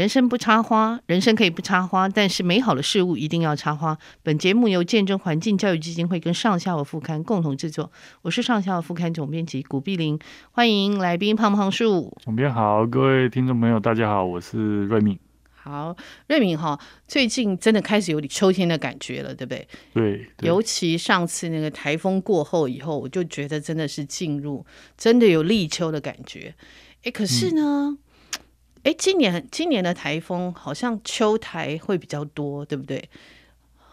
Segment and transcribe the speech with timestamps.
[0.00, 3.98] 人生不插花，人生可以不插花，但是美好的事物一定要插花。
[4.22, 10.18] 本节目由见证环境教育基金会跟上下午副刊共同制作，我是上下午副刊总编辑古碧玲，
[10.52, 12.16] 欢迎来宾胖胖树。
[12.18, 15.18] 总编好，各位听众朋友，大家好，我是瑞敏。
[15.52, 15.94] 好，
[16.28, 19.68] 瑞敏哈，最近真的开始有点秋天的感觉了，对不对？
[19.92, 24.64] 对，对，尤其上次那个台风过后以后，我就觉得真的是进入
[24.96, 26.54] 真的有立秋的感觉。
[27.02, 27.90] 哎，可是呢？
[27.90, 27.98] 嗯
[28.82, 33.08] 哎，今年今年的台风好像秋台会比较多，对不对？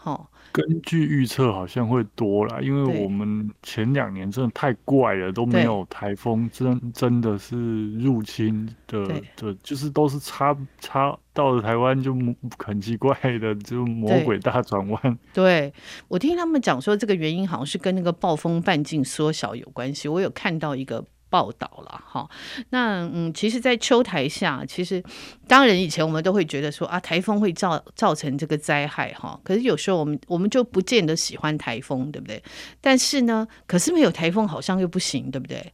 [0.00, 9.06] 好、哦，根据预测好像会多啦，因为我们前两年真的太怪了，都没有台风，真真的是入侵的
[9.36, 12.16] 的，就是都是差差到了台湾就
[12.58, 15.02] 很奇怪的，就魔鬼大转弯。
[15.34, 15.74] 对，对
[16.06, 20.08] 我听他们讲说，这个原因好像是跟那个暴风半径缩小有关系。
[20.08, 21.04] 我有看到一个。
[21.30, 22.28] 报道了哈，
[22.70, 25.02] 那嗯，其实，在秋台下，其实
[25.46, 29.38] 当然以前我们都会觉得说啊，台风会造造成这个灾害哈。
[29.44, 32.42] 可是有时候我们我们就不见得喜欢台风，对不对？
[32.80, 35.72] 但是呢，可是没有台风好像又不行，对不对？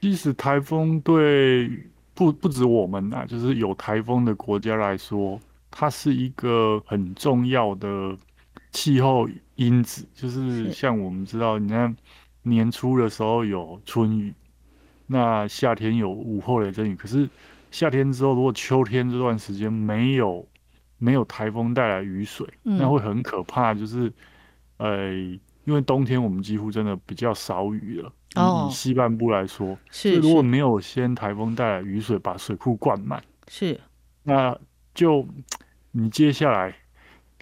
[0.00, 1.70] 即使台风对
[2.12, 5.40] 不不止我们啊，就是有台风的国家来说，
[5.70, 8.16] 它是一个很重要的
[8.72, 11.96] 气候因子，就是像我们知道，你看。
[12.46, 14.32] 年初的时候有春雨，
[15.08, 16.94] 那夏天有午后雷阵雨。
[16.94, 17.28] 可是
[17.72, 20.46] 夏天之后，如果秋天这段时间没有
[20.98, 23.74] 没有台风带来雨水，嗯，那会很可怕。
[23.74, 24.12] 就是，
[24.76, 25.12] 呃，
[25.64, 28.12] 因为冬天我们几乎真的比较少雨了。
[28.36, 33.80] 哦，以西半部来说，是，是如果没有先台风带来雨水把水库灌满，是，
[34.22, 34.56] 那
[34.94, 35.26] 就
[35.90, 36.72] 你接下来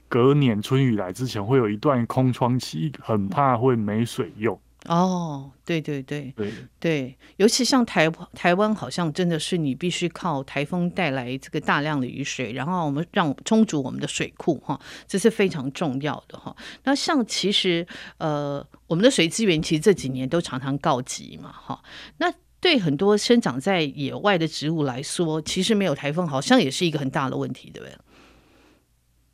[0.09, 4.59] 隔年春雨来之前会有一段空窗期，很怕会没水用。
[4.87, 16.55] 哦，对对对对对，尤其像台台湾，好像真的是你必须靠台风带来这个大量的雨水，然后我们让充足我们的水库哈，这是非常重要的哈。
[16.83, 17.87] 那像其实
[18.19, 21.83] 呃，我们的水资源其实这几年都常常告急嘛哈。
[22.19, 27.97] 那对很多生长在野外的植物来说，其实没有台风好像也是一个很大的问题，对不对？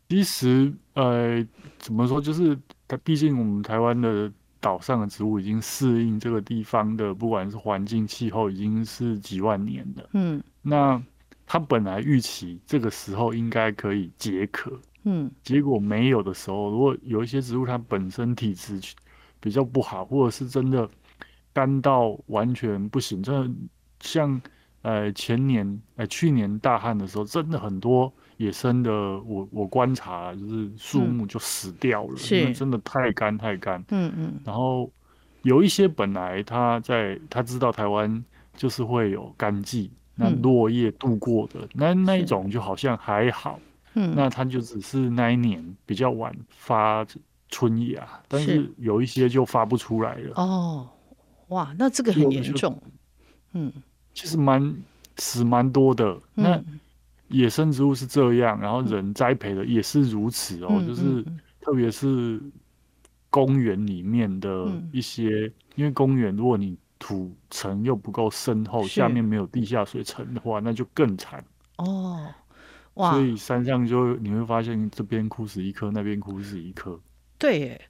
[0.09, 1.45] 其实呃，
[1.79, 4.31] 怎么说，就是它毕竟我们台湾的。
[4.61, 10.09] 岛上的植物已经适应这个地方的，不管是环境气候，已经是几万年了。
[10.13, 11.03] 嗯，那
[11.47, 18.79] 它本来预期这个时候应该可以解渴，嗯，结果没有的时候，如果有一些植物它本身体质
[19.41, 20.89] 比较不好，或者是真的
[21.53, 23.51] 干到完全不行，真的
[24.01, 24.41] 像
[24.83, 28.13] 呃前年呃去年大旱的时候，真的很多。
[28.41, 33.85] 野生的，我我观察就是树木就死掉了，嗯、因为真的太干太干。
[33.91, 34.41] 嗯嗯。
[34.47, 34.91] 然后
[35.43, 38.25] 有一些本来他在他知道台湾
[38.57, 43.61] 就是会有干季，那落叶度过的、嗯、那那一种就好像还好。
[43.93, 44.15] 嗯。
[44.17, 47.07] 那他就只是那一年比较晚发
[47.51, 50.33] 春芽，但是有一些就发不出来了。
[50.37, 50.89] 哦，
[51.49, 52.83] 哇，那这个很严重。
[53.53, 53.71] 嗯。
[54.15, 54.75] 其实蛮
[55.19, 56.19] 死蛮多的。
[56.37, 56.65] 嗯、那。
[57.31, 61.25] 野生植物是这样，然后人栽培的也是如此哦，嗯、就是
[61.61, 62.41] 特别是
[63.31, 71.43] 公园里面的一些，嗯、因为公园如果你土层又不够深厚，下面没有地下水层的话，那就更惨
[71.79, 72.27] 哦。
[72.95, 73.13] 哇！
[73.13, 77.01] 所以山上就你会发现这边枯死一棵，那边枯死一棵。
[77.39, 77.81] 对。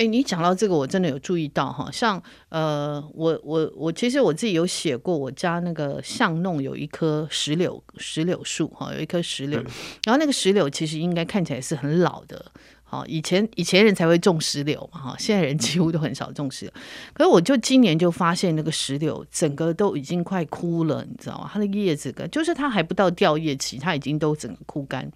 [0.00, 9.62] 哎，你讲到这个，我真的有注意到哈，像呃，我我我其实我自己有写过，我家那个巷弄有一棵石榴石榴树哈，有一棵石榴，
[10.04, 12.50] 然后那个石榴其实应该看起来是很老的。
[12.90, 16.74] 好，以前以前人才会种石榴嘛，哈，现在人几乎都很少种石榴。
[17.12, 21.48] 可是我就今年就发现那个石榴整个都已经快枯了，你知道吗？
[21.52, 25.08] 它的叶子跟就是它还不到掉叶期，它已经都整个枯干。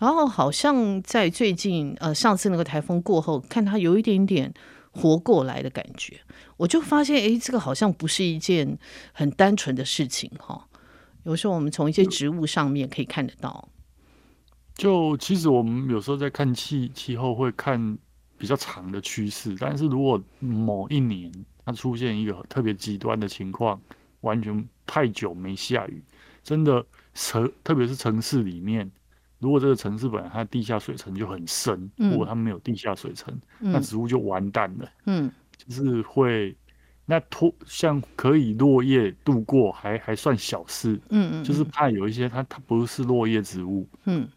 [0.00, 4.52] 然后好像在最近呃上次那个台风过后，看它有一点点
[4.90, 6.18] 活过来的感觉，
[6.56, 8.76] 我就发现哎，这个好像不是一件
[9.12, 10.66] 很单纯的事情哈。
[11.22, 13.68] 有时候我们从一些植物上面可以看得到。
[14.74, 17.96] 就其实我们有时候在看气气候会看
[18.36, 21.32] 比较长的趋势，但是如果某一年
[21.64, 23.80] 它出现一个特别极端的情况，
[24.22, 26.02] 完全太久没下雨，
[26.42, 26.84] 真的
[27.14, 28.90] 城特别是城市里面，
[29.38, 34.90] 如果这个城市本来它地下水层就很深，如果它没有地下水层，那植物就完蛋了。
[35.06, 36.56] 嗯，就是会
[37.06, 41.00] 那脱像可以落叶度过还还算小事。
[41.10, 43.88] 嗯嗯，就是怕有一些它它不是落叶植物。
[44.06, 44.28] 嗯。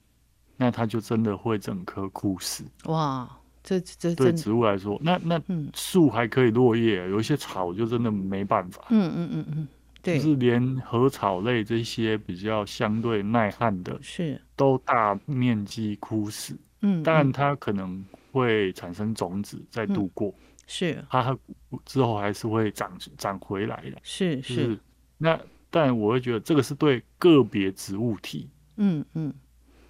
[0.58, 3.30] 那它就真的会整棵枯死哇！
[3.64, 5.42] 这这对植物来说，那那
[5.74, 8.82] 树还可以落叶，嗯，有一些草就真的没办法。
[8.90, 9.68] 嗯嗯嗯嗯，
[10.02, 16.58] 对，就是连禾草类这些比较相对耐旱的，是都大面积枯死。
[16.82, 18.02] 嗯，但它可能
[18.32, 21.38] 会产生种子再度过，嗯、是它
[21.84, 23.98] 之后还是会长长回来的。
[24.02, 24.80] 是是，是
[25.18, 25.38] 那
[25.70, 29.34] 但我会觉得这个是对个别植物体，嗯嗯，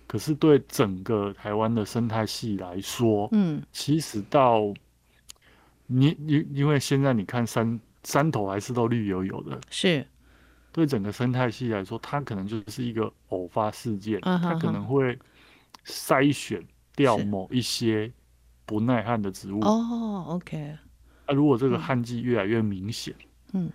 [0.07, 4.73] 可是对整个台湾的生态系来说，嗯，其实到
[5.85, 10.03] 你因因为现在你看山山头还是都绿油油的，是。
[10.71, 15.19] 对整个生态系来说，它可能就是一个偶发事件，嗯、它可能会
[15.85, 16.65] 筛选。
[16.97, 18.11] 掉某一些
[18.65, 19.59] 不耐旱的植物。
[19.59, 20.75] 哦，OK。
[21.27, 23.13] 那如果这个旱季越来越明显，
[23.53, 23.71] 嗯，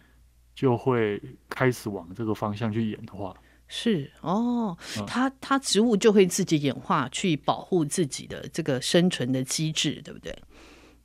[0.56, 3.32] 就会开始往这个方向去演化。
[3.74, 10.36] 是哦，嗯、它它植物就会自己演化去保护自己的这个生存的机制，对不对？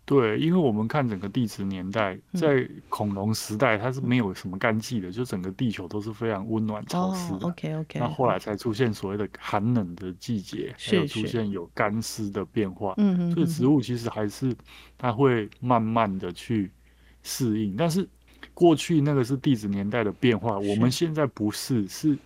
[0.04, 7.38] 对，因为我们看整个地质年代，在恐龙时代，它是没有什么干季的，嗯、就整个地球都是非常温暖潮湿的。
[7.38, 8.00] 哦、OK OK。
[8.00, 12.94] 那后来才出现所谓的寒冷的季节，是还有出现有干湿的变化。
[12.98, 13.31] 嗯嗯。
[13.31, 14.54] 所以植物其实还是
[14.98, 16.69] 它会慢慢的去
[17.24, 18.06] 适应，但是
[18.54, 22.18] 过去那个是地质年代的变化，我们现在不是，是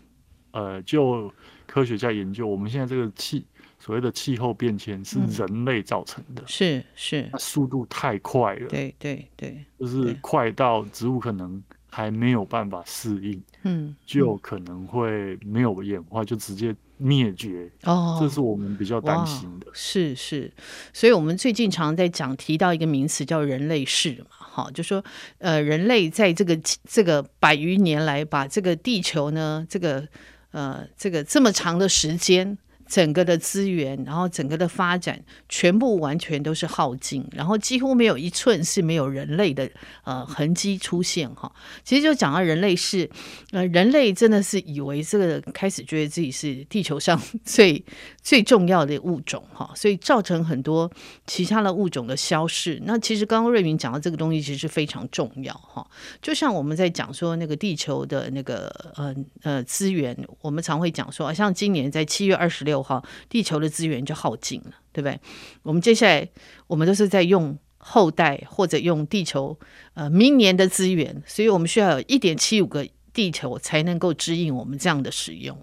[0.51, 1.31] 呃，就
[1.65, 3.45] 科学家研究，我们现在这个气。
[3.83, 11.59] 所谓的气候变迁是人类造成的，是是，那速度太快了，对对对，就是快到植物可能
[11.89, 19.65] 还没有办法适应，嗯，就可能会没有演化，就直接灭绝哦，这是我们比较担心的。
[19.73, 20.53] 是是，
[20.93, 25.03] 所以我们最近常在讲提到一个名词叫人类世嘛，好，就说
[25.39, 26.55] 呃，人类在这个
[26.87, 30.07] 这个百余年来，把这个地球呢，这个
[30.51, 32.57] 呃这个这么长的时间。
[32.91, 35.17] 整个的资源，然后整个的发展，
[35.47, 39.71] 全部完全都是耗尽，然后几乎没有一寸是没有人类的
[40.03, 41.49] 呃痕迹出现哈。
[41.85, 43.09] 其实就讲到人类是，
[43.53, 47.81] 呃，人类真的是以为这个开始觉得自己是地球上最
[48.21, 50.91] 最重要的物种哈，所以造成很多
[51.25, 52.77] 其他的物种的消逝。
[52.83, 55.87] 那其实刚刚瑞云讲到这个东西，其实非常重要哈。
[56.21, 58.67] 就像我们在讲说那个地球的那个
[58.97, 62.80] 呃呃资源，我们常会讲说，像今年在七月二十六。
[62.81, 65.19] 好，地球的资源就耗尽了，对不对？
[65.63, 66.27] 我们接下来，
[66.67, 69.57] 我们都是在用后代或者用地球
[69.93, 75.57] 呃明年的资源，所以我们需要有一点七五个地球才能够指引我们这样的使用。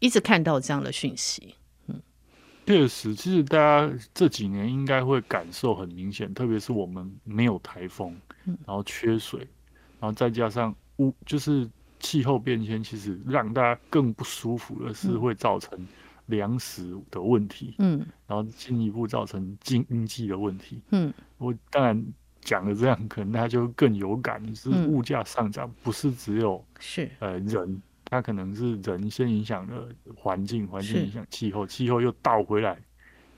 [0.00, 1.54] 一直看到这样的讯息，
[1.88, 2.00] 嗯，
[2.66, 8.14] 确实，其实大家这几年应该会感受很明显，特别是我们没有台风，
[8.44, 9.40] 然后缺水，
[9.98, 11.68] 然后再加上污，就是
[11.98, 15.84] 气候变迁，其实让大家更不舒服的是会造成。
[16.28, 22.02] 粮食的问题，嗯，然后进一步造成经济的问题，嗯，我当然
[22.40, 27.10] 讲了这样，可能大家就更有感，是物价上涨，不是只有是。
[27.18, 32.78] 呃人，它可能是人先影响了环境，环境影响气候，气候又倒回来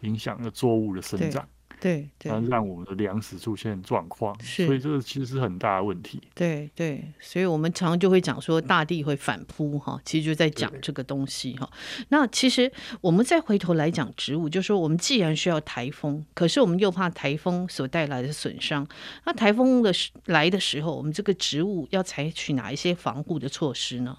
[0.03, 1.49] 影响了作物的生长。
[1.81, 6.21] 对，对，让我们的粮食出现状况，是，所以这个其实是很大的问题。
[6.35, 11.69] 对对，所以我们常常就会讲说大地会反扑哈，其实就在讲这个东西哈。
[12.11, 18.87] 那其实我们再回头来讲植物，就是说我们既然需要台风，可是我们又怕台风所带来的损伤。
[19.25, 19.91] 那台风的
[20.27, 24.19] 来的时候，我们这个植物要采取哪一些防护的措施呢？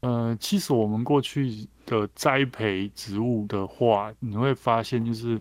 [0.00, 5.38] 呃，其实我们过去的栽培植物的话，你会发现就是。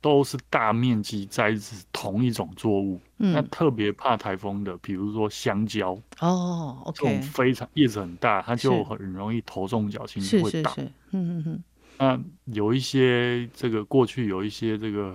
[0.00, 10.74] 都是大面积栽植同一种作物，嗯，那特别怕台风的，比如说香蕉哦这种非常叶子很大，它就很容易头重脚轻，会倒。
[10.78, 11.64] 嗯嗯嗯。
[11.98, 15.14] 那有一些这个过去有一些这个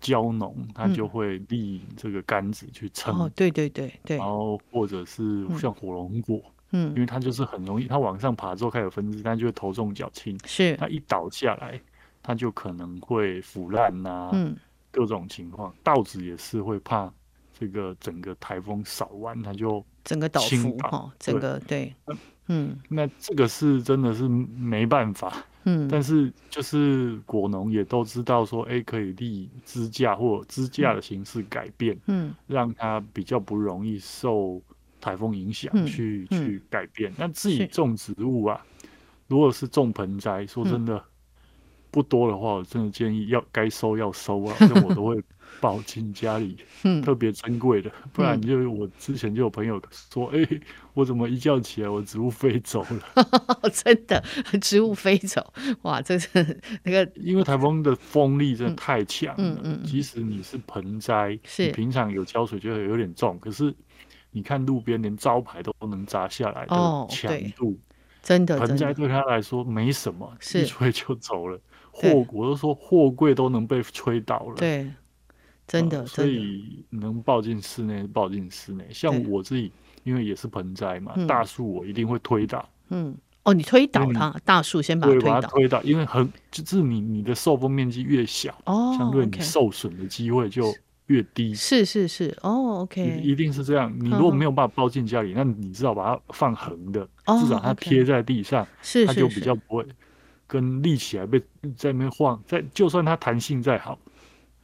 [0.00, 4.16] 蕉农，他就会立这个杆子去撑，哦，对对对对。
[4.16, 6.40] 然后或者是像火龙果，
[6.72, 11.80] 嗯，因为它就是很容易，它往上爬之后开始分支，它就会头重脚轻，是它一倒下来。
[12.28, 14.54] 它就可能会腐烂呐、啊，嗯，
[14.90, 17.10] 各种情况，稻子也是会怕
[17.58, 21.94] 这个整个台风扫完，它就整个倒伏哈，整个对，
[22.48, 34.60] 嗯，那这个是真的是没办法，嗯，但是就是果农也都知道说，哎、欸，可以立支架或支架的形式改变，嗯，让它比较不容易受
[35.00, 37.10] 台风影响，去、嗯、去改变。
[37.16, 38.62] 那自己种植物啊，
[39.28, 40.94] 如果是种盆栽，说真的。
[40.94, 41.04] 嗯
[41.90, 45.20] 不多的话，我真的建议要该收要收啊， 那我都会
[45.60, 46.56] 抱进家里，
[47.04, 49.80] 特别珍贵的，不然就我之前就有朋友
[50.12, 50.60] 说，哎、欸，
[50.94, 53.70] 我怎么一觉起来我植物飞走了？
[53.72, 54.22] 真的，
[54.60, 55.52] 植物飞走，
[55.82, 63.74] 哇，这是那个，因为台风的风力真的太强了，嗯嗯，即使你是盆栽，你平常有浇水就会有点重，可是。
[64.30, 66.76] 你看路边连招牌都能砸下来的
[67.08, 67.76] 强度，哦、
[68.22, 70.60] 真的，盆栽对他来说没什么，是。
[70.60, 71.58] 一吹就走了。
[71.98, 74.90] 货我都说货柜都能被吹倒了，对，
[75.66, 78.86] 真的，呃、所以能抱进室内抱进室内。
[78.90, 79.72] 像我自己，
[80.04, 82.68] 因为也是盆栽嘛，大树我一定会推倒。
[82.90, 83.16] 嗯。
[83.44, 85.40] 哦，你推倒它，大树先把它推倒。
[85.48, 90.74] 推倒，因为很就是你你的受风面积越小，哦，相对你受损的机会就
[91.06, 91.54] 越低。
[91.54, 93.90] 是是是，哦，OK，一定是这样。
[93.98, 97.08] 你如果没有办法抱进家里，那你至少把它放横的，
[97.40, 98.66] 至少它贴在地上，
[99.06, 99.86] 它就比较不会
[100.48, 101.38] 跟立起来被
[101.76, 102.42] 在那边晃。
[102.44, 103.96] 在就算它弹性再好，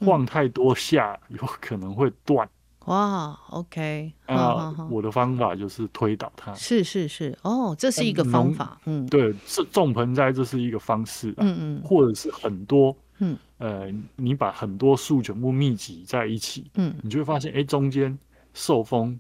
[0.01, 2.49] 晃太多下有可能会断。
[2.87, 6.53] 哇，OK，啊，我的方法就是推倒它。
[6.53, 8.79] 是是是，哦，这是一个方法。
[8.85, 11.33] 嗯，对，是种盆栽，这是一个方式。
[11.39, 18.19] 嗯嗯，或者是很多，嗯呃，你把很多树全部密集在一起，嗯，你就会发现，哎，中间
[18.53, 19.19] 受风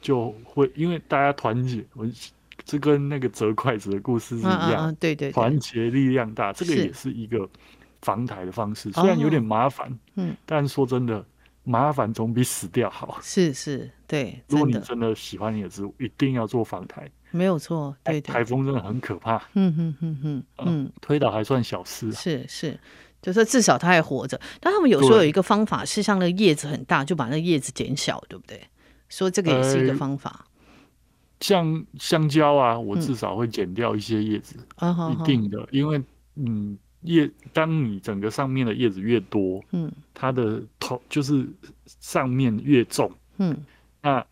[0.00, 2.04] 就会，因为大家团结，我
[2.64, 4.94] 这跟那个折筷子的故事是一样。
[5.00, 7.48] 对对，团结力量大，这个也是一个
[8.02, 11.24] 防台的方式，虽然有点麻烦，嗯，但说真的。
[11.66, 13.18] 麻烦总比死掉好。
[13.22, 14.38] 是是，对。
[14.50, 17.10] 如果你真的喜欢你的植物，一定要做防台。
[17.30, 18.20] 没有错，对。
[18.20, 19.38] 台风真的很可怕。
[19.54, 22.12] 嗯嗯嗯嗯嗯，推倒还算小事。
[22.12, 22.78] 是是，
[23.22, 24.38] 就是至少它还活着。
[24.60, 28.60] 但他们有时候有一个方法，是像那个叶子很大，就把那个叶子减小，对不对？
[29.08, 30.44] 说这个也是一个方法。
[31.40, 34.56] 像香蕉啊，我至少会剪掉一些叶子，
[35.12, 36.02] 一定的，因为
[36.36, 36.78] 嗯。
[37.06, 41.46] 叶，当你整个上面的叶子越多，嗯，它的头就是
[42.00, 43.54] 上面越重，嗯，
[44.00, 44.24] 那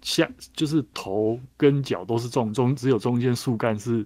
[0.00, 4.02] 下就是头跟脚都是重，中只有中间树干是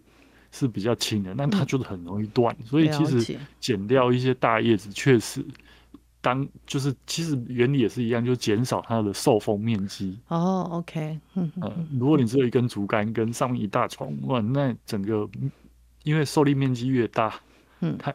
[0.50, 2.52] 是比较轻的，那它就是很容易断。
[2.59, 5.47] 嗯、所以其实剪掉一些大叶子，确实
[6.25, 10.19] 当就是其实原理也是一样，就减少它的受风面积。
[10.28, 15.28] 哦，OK，嗯、呃，如果你只有一根竹竿跟上面一大丛，哇，那整个
[16.02, 17.35] 因为受力面积越大。
[17.81, 18.14] 嗯，它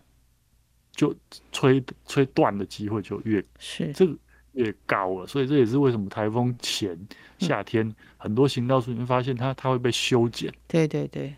[0.91, 1.13] 就
[1.51, 4.17] 吹吹断的机会就越是这个
[4.53, 6.97] 越高了，所以这也是为什么台风前
[7.37, 10.51] 夏天、嗯、很多行道树你会发现它它会被修剪。
[10.67, 11.35] 对对对，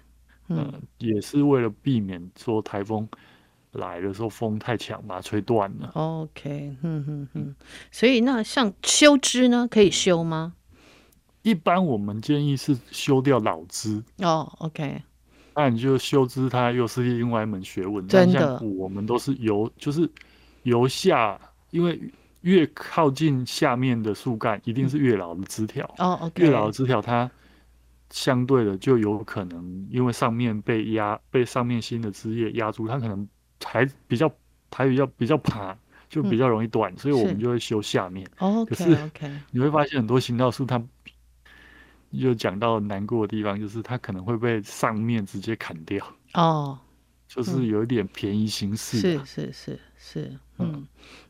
[0.48, 3.06] 嗯、呃，也是为了避免说台风
[3.74, 5.92] 来的时候风太强把它吹断了。
[5.94, 7.56] OK，嗯嗯嗯，
[7.92, 10.54] 所以那像修枝呢，可以修吗？
[11.44, 14.04] 一般我们建议是修掉老枝。
[14.20, 15.02] 哦，OK。
[15.56, 18.08] 那你就修枝，它又是另外一门学问。
[18.08, 20.10] 真的，我们都是由就是
[20.64, 21.40] 由下，
[21.72, 22.00] 因为
[22.42, 25.86] 越靠近下面的树干，一定是越老的枝条。
[25.98, 26.44] 哦，OK。
[26.44, 27.30] 越老的枝条，它
[28.12, 33.28] 相对的就有可能，因为上面被压，被上面新的枝叶压住，它可能
[33.72, 34.30] 还比较
[34.72, 35.78] 还比较比较爬，
[36.10, 38.28] 就比较容易断，所以我们就会修下面。
[38.40, 38.98] 哦，可是
[39.52, 40.82] 你会发现很多行道树它。
[42.12, 46.78] 又讲到难过的地方，就是它可能会被上面直接砍掉哦，
[47.26, 49.00] 就是有一点便宜行事。
[49.00, 50.86] 是是是是，嗯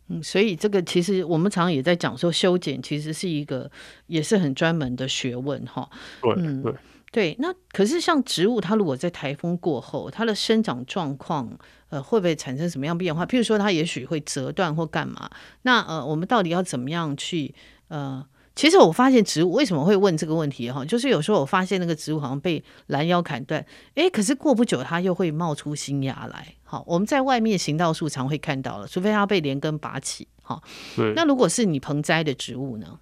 [0.08, 3.70] 嗯，所以这个其实我们常常也在讲说，修剪其实是一个
[4.08, 5.88] 也是很专门的学问哈。
[6.20, 6.34] 对
[6.64, 6.74] 对
[7.12, 11.48] 对，那可是像植物，它如果在台风过后，它的生长状况
[11.90, 13.26] 呃会不会产生什么样变化？
[13.26, 15.30] 譬如说，它也许会折断或干嘛？
[15.64, 17.54] 那呃，我们到底要怎么样去
[17.90, 18.26] 呃？
[18.54, 23.66] 其实我发现植物为什么会问这个问题哈，就是有时候我发现那个植物好像被拦腰砍断，
[23.96, 26.56] 哎，可是过不久它又会冒出新芽来。
[26.64, 30.28] 好，我们在外面行道树常会看到了，除非它被连根拔起。
[30.44, 30.62] 好，
[30.98, 31.14] 对。
[31.16, 33.00] 那如果是你盆栽的植物呢？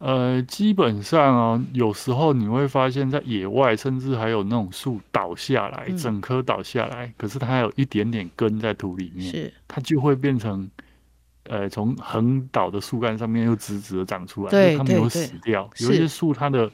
[0.00, 10.68] 呃，基本上啊，有时候你会发现在野外，甚至还有那种树倒下来，嗯、整棵倒下来，可是它还有一点点根在土里面，是它就会变成。
[11.44, 15.68] 呃，从横倒的树干上面又直直的长出来，对，它没有死掉。
[15.78, 16.70] 有一些树它的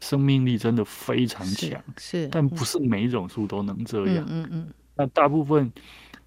[0.00, 4.24] 生命力真的非常强，是，但不是每一种树都能这样。
[4.28, 4.68] 嗯嗯。
[4.94, 5.72] 那大部分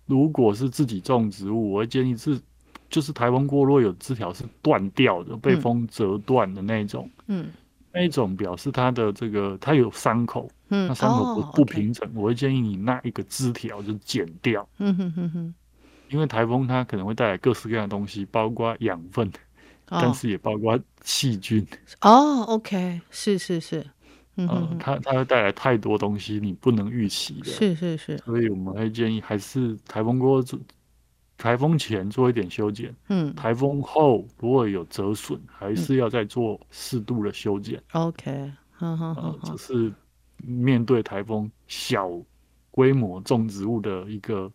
[0.05, 2.37] 如果是自己种植物，我会建议是，
[2.93, 7.47] 就是台风过，若有枝条是断掉的，被风折断的那种，嗯，
[7.91, 14.69] 那一种表示它的这个它有伤口，嗯，那伤口不不平整，我会建议你那一个枝条就剪掉。
[14.77, 15.53] 嗯哼哼哼。
[16.09, 19.27] 因为台风它可能会带来各式各样的东西，包括养分，
[19.89, 21.65] 哦、但是也包括细菌。
[22.01, 23.83] 哦，OK，是是是，
[24.35, 27.45] 嗯，呃、它它会带来太多东西，你不能预期的。
[27.45, 30.59] 是是是，所以我们会建议还是台风过做，
[31.43, 32.95] 台风前做一点修剪。
[33.09, 37.83] 嗯，台风后如果有折损，还是要再做适度的修剪。
[37.91, 39.91] OK，好好好，这是
[40.37, 42.09] 面对台风小
[42.71, 44.49] 规模种植物的一个。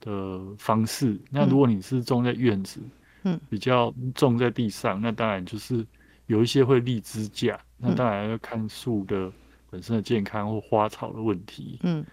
[0.00, 2.78] 的方式，那如果你是种在院子，
[3.22, 5.86] 嗯，比较种在地上，那当然就是
[6.26, 9.32] 有一些会立支架，那当然要看树的
[9.70, 11.78] 本身的健康或花草的问题。
[11.84, 12.04] 嗯，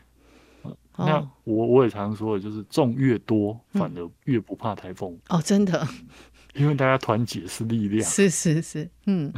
[1.06, 5.18] 那我我也常说的就是种越多，反而越不怕台风。
[5.30, 5.88] 哦，真的，
[6.56, 8.04] 因为大家团结是力量。
[8.08, 9.32] 是是是，嗯。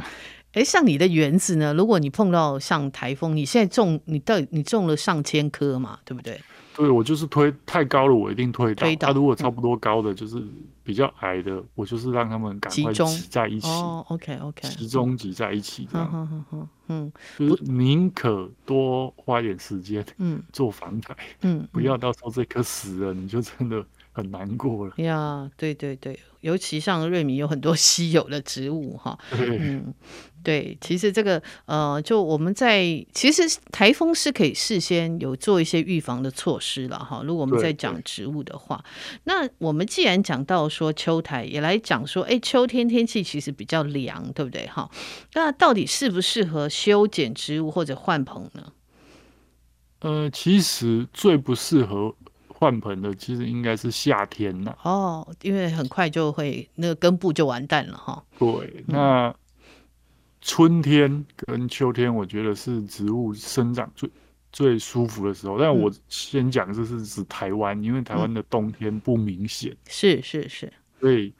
[0.52, 1.74] 哎，像你的园子呢？
[1.74, 6.40] 如果你碰到像台风，你现在种你到底你种了上千棵嘛，对不对？
[6.76, 8.86] 对，我就是推太高了，我一定推倒。
[8.86, 9.08] 推倒。
[9.08, 10.40] 它、啊、如果差不多高的，就是
[10.84, 13.66] 比较矮的，嗯、我就是让他们赶快挤在一起。
[13.68, 14.68] 哦，OK OK。
[14.68, 16.08] 集中挤在一起这样。
[16.12, 17.12] 嗯嗯嗯嗯。
[17.38, 23.84] 就是宁可多花点时间，嗯，做房台，嗯，不要到时候这颗死了，你就真的。
[24.14, 29.92] 很难过了呀，对对对，尤其像瑞米有很多 稀有的植物哈， 嗯，
[30.44, 33.42] 对，其实这个呃，就我们在其实
[33.72, 37.22] 台风是可以事先有做一些预防的措施了哈。
[37.24, 38.84] 如果我们在讲植物的话，
[39.24, 44.88] 那我们既然讲到说秋台，也来讲说，哎，秋天天气其实比较凉，对不对哈？
[45.32, 48.72] 那到底适不适合修剪植物或者换棚呢？
[50.02, 52.14] 呃，其实最不适合。
[52.56, 58.24] 换盆的其实应该是夏天呐，哦，因为很快就会那个根部就完蛋了哈。
[58.38, 59.34] 对，那
[60.40, 64.08] 春天跟秋天，我觉得是植物生长最
[64.52, 65.58] 最舒服的时候。
[65.58, 71.34] 但我先讲这是指台湾，因为台湾的冬天不明显，是是是，所以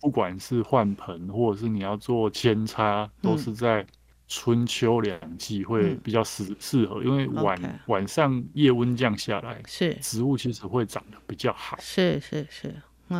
[0.00, 3.84] 不管是换盆或者是你要做扦插，都是在。
[4.32, 11.76] 春秋两季会比较适适合，因为晚.晚上夜温降下来，是植物其实会长得比较好。
[11.80, 12.72] 是是是，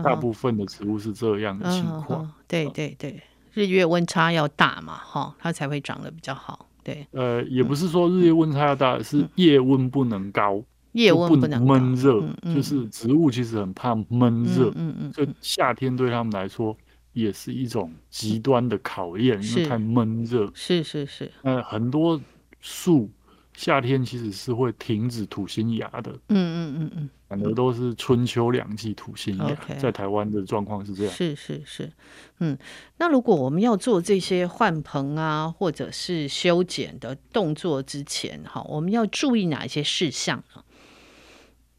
[0.04, 2.24] 大部分的植物是这样的情况。
[2.24, 3.20] 嗯、对对对，
[3.52, 6.68] 日月温差要大嘛，哈，它才会长得比较好。
[6.84, 14.70] 对，呃，也不是说日月温差要大，嗯、是夜温不能高，嗯、夜温不能闷热、嗯，就是植物其实很怕闷热。
[14.76, 16.76] 嗯嗯，就夏天对他们来说。
[17.12, 20.50] 也是一种极端的考验，因为太闷热。
[20.54, 21.30] 是是是。
[21.42, 22.20] 那很多
[22.60, 23.10] 树
[23.54, 26.10] 夏天其实是会停止吐新芽的。
[26.28, 27.10] 嗯嗯嗯嗯。
[27.28, 29.44] 反而都是春秋两季吐新芽。
[29.44, 29.78] Okay.
[29.78, 31.12] 在台湾的状况是这样。
[31.12, 31.92] 是是是。
[32.38, 32.58] 嗯，
[32.98, 40.64] 那如果我们要做这些换盆啊，或者是修剪的动作之前，哈，我们要注意哪一些事项呢？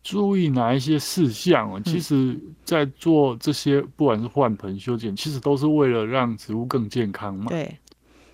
[0.04, 1.80] 注意哪一些事项啊？
[1.86, 7.46] 其实，在做这些，不管是换盆修剪，其实都是为了让植物更健康嘛。
[7.50, 7.78] 对。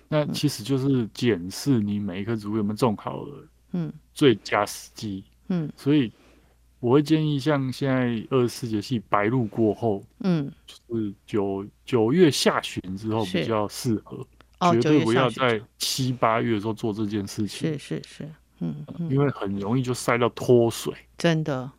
[0.08, 5.70] 那其实就是检视你每一棵植物有没有种好了，嗯，最佳时机，嗯。
[5.76, 6.10] 所以
[6.80, 14.26] 我会建议，像现在二十四节气白露过后，嗯，就是九九月下旬之后比较适合，
[14.72, 17.70] 绝对不要在七八月的时候做这件事情。
[17.70, 18.28] 是是是。
[18.60, 21.70] 嗯，嗯，因为很容易就晒到脱水，真的。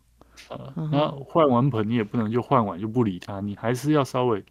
[0.48, 4.42] 呃，那换完盆你也不能就换完就不理它，你还是要稍微，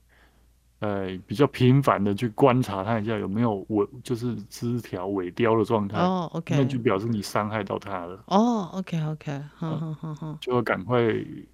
[0.81, 5.99] 呃，比较频繁的去观察它一下有没有尾，就是枝条萎凋的状态。
[5.99, 8.23] 哦，OK，那就表示你伤害到它了。
[8.27, 11.01] 哦，OK，OK，好好好好，就要赶快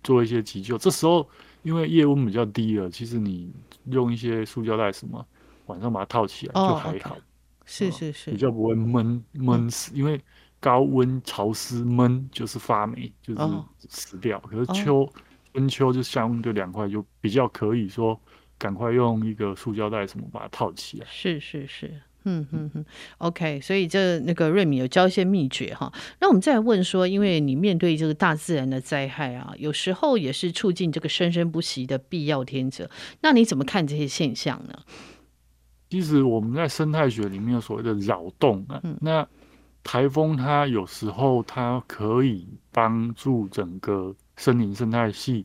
[0.02, 0.76] 做一些急救。
[0.76, 1.26] 这时候
[1.62, 3.52] 因为夜温比较低了，其实你
[3.84, 5.24] 用一些塑胶袋什么，
[5.66, 7.16] 晚上把它套起来就还好。
[7.64, 10.20] 是是是，比较不会闷闷死，因为。
[10.64, 13.42] 高温潮湿闷就是发霉，就是
[13.86, 14.38] 死掉。
[14.38, 14.50] Oh.
[14.50, 15.12] 可是秋
[15.52, 18.18] 春秋就相对凉快，就比较可以说
[18.56, 21.06] 赶快用一个塑胶袋什么把它套起来。
[21.10, 22.84] 是是是，嗯嗯嗯。
[23.18, 25.92] OK，所以这那个瑞米有教一些秘诀哈。
[26.18, 32.88] 那我们再来问说，因为你面对这个大自然的灾害啊，有时候也是促进这个生生不息的必要天择。
[33.20, 34.78] 那你怎么看这些现象呢？
[35.90, 39.28] 其实我们在生态学里面有所谓的扰动啊，嗯、那。
[39.84, 45.44] 台风它有时候它可以帮助整个森林生态系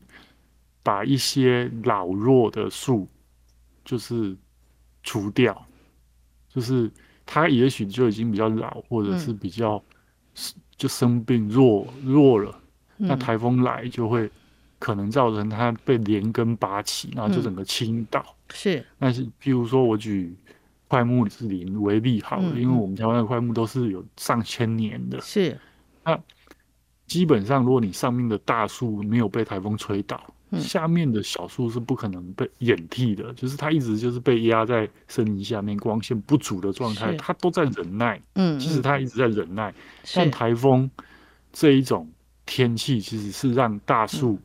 [0.82, 3.08] 把一些老弱的树
[3.86, 4.36] 就是
[5.04, 5.64] 除掉，
[6.48, 6.90] 就是
[7.26, 9.84] 它也许就已经比较老，或者是比较
[10.78, 12.60] 就生病弱弱了，
[12.98, 14.32] 那台风来就会
[14.80, 18.26] 可能造成它被连根拔起，然后就整个倾倒。
[18.54, 20.36] 是，但是譬如说我举。
[20.90, 25.58] 桧木是林为例好了，因为我们台湾的块木都是有上千年的，是。
[26.04, 26.20] 那
[27.06, 30.22] 基本上，如果你上面的大树没有被台风吹倒，
[30.58, 38.20] 下面的小树是不可能被掩替的，就是它一直就是被压在森林下面，光线不足的状态，它都在忍耐。
[38.34, 39.74] 嗯，其实它一直在忍耐。
[40.16, 40.90] 但台风
[41.52, 42.10] 这一种
[42.48, 44.40] 天气，其实是让大树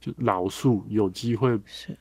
[0.00, 1.58] 就老树有机会。
[1.66, 1.94] 是。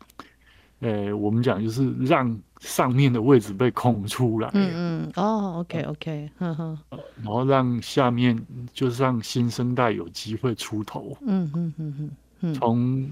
[0.83, 6.79] 呃，我们讲就是让上面的位置被空出来，嗯嗯，哦，OK OK，呵呵，
[7.21, 8.37] 然后让下面
[8.73, 13.09] 就是让新生代有机会出头，嗯嗯嗯嗯，从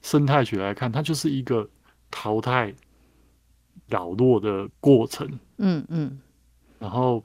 [0.00, 1.68] 生态学来看，它就是一个
[2.10, 2.74] 淘汰
[3.90, 5.28] 老弱的过程。
[5.58, 6.18] 嗯嗯，
[6.78, 7.22] 然后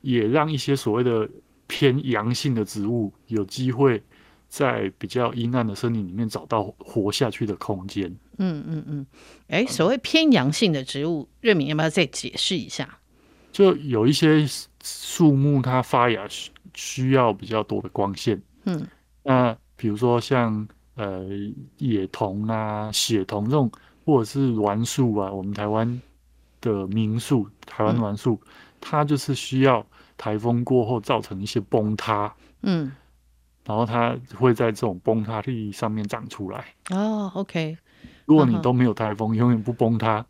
[0.00, 1.28] 也让一些所谓的
[1.66, 4.02] 偏阳性的植物有机会
[4.48, 8.10] 在比较阴暗的森林里面找到活下去的空间。
[8.38, 9.06] 嗯嗯嗯，
[9.48, 12.98] 哎，所谓偏阳性的植物，瑞敏要不要再解释一下？
[13.52, 14.44] 就有一些
[14.82, 18.42] 树木，它发芽需需要比较多的光线。
[18.64, 18.84] 嗯，
[19.22, 20.66] 那比如说像
[20.96, 21.24] 呃
[21.78, 23.70] 野桐啊、血桐这种，
[24.04, 26.02] 或者是栾树啊，我们台湾
[26.60, 28.40] 的名树台湾栾树，
[28.80, 32.34] 它就是需要台风过后造成一些崩塌。
[32.62, 32.90] 嗯，
[33.64, 36.74] 然后它会在这种崩塌地上面长出来。
[36.90, 37.78] 哦，OK。
[38.26, 40.24] 如果你都没有台风，永远不崩塌。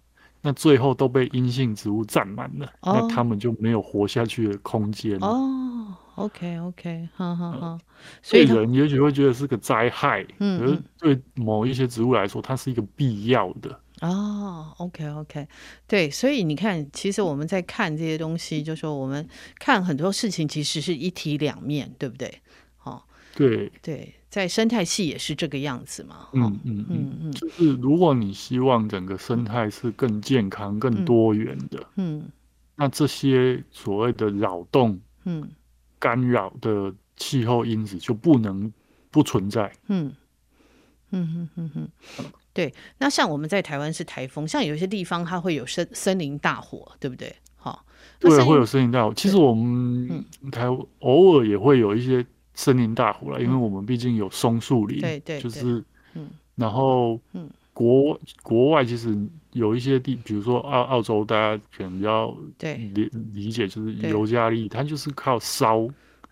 [0.47, 2.95] 那最后都被阴性植物占满了，oh.
[2.95, 5.97] 那他们就没有活下去的空间哦。
[6.17, 7.79] Oh, OK OK，好好好。
[8.21, 13.81] 所以人也许会觉得是个灾害，嗯，可是对某一些植物来说，它是一个必要的。
[14.03, 15.49] 哦、oh,，OK OK，
[15.87, 19.27] 对，所以你看，其实我们在看这些东西，就说我们
[19.59, 22.43] 看很多事情，其实是一体两面，对不对？
[22.83, 23.03] 哦，
[23.35, 24.15] 对对。
[24.35, 26.27] 在生态系也是这个样子嘛？
[26.33, 32.29] 嗯嗯嗯嗯，就是如果你希望整个生态是更健康、更多元的，嗯，
[32.75, 35.49] 那这些所谓的扰动、嗯，
[36.01, 38.73] 干扰的气候因子就不能
[39.13, 39.73] 不存在。
[39.87, 40.13] 嗯
[41.13, 41.89] 嗯嗯嗯嗯，
[42.53, 42.75] 对。
[42.99, 47.33] 那像我们在台湾是台风，像有些地方它会有森森林大火，对不对？
[47.55, 47.87] 好，
[48.19, 49.15] 对，会有森林大火。
[49.15, 50.67] 其实我们台
[50.99, 52.27] 偶尔也会有一些。
[52.55, 59.17] 森林大火了，因为我们毕竟有松树林，对对，就是，嗯，然后，嗯，国国外其实
[59.53, 65.89] 有一些地，比如说澳澳洲，大家可能比较理理解，就是尤加利，它就是靠烧，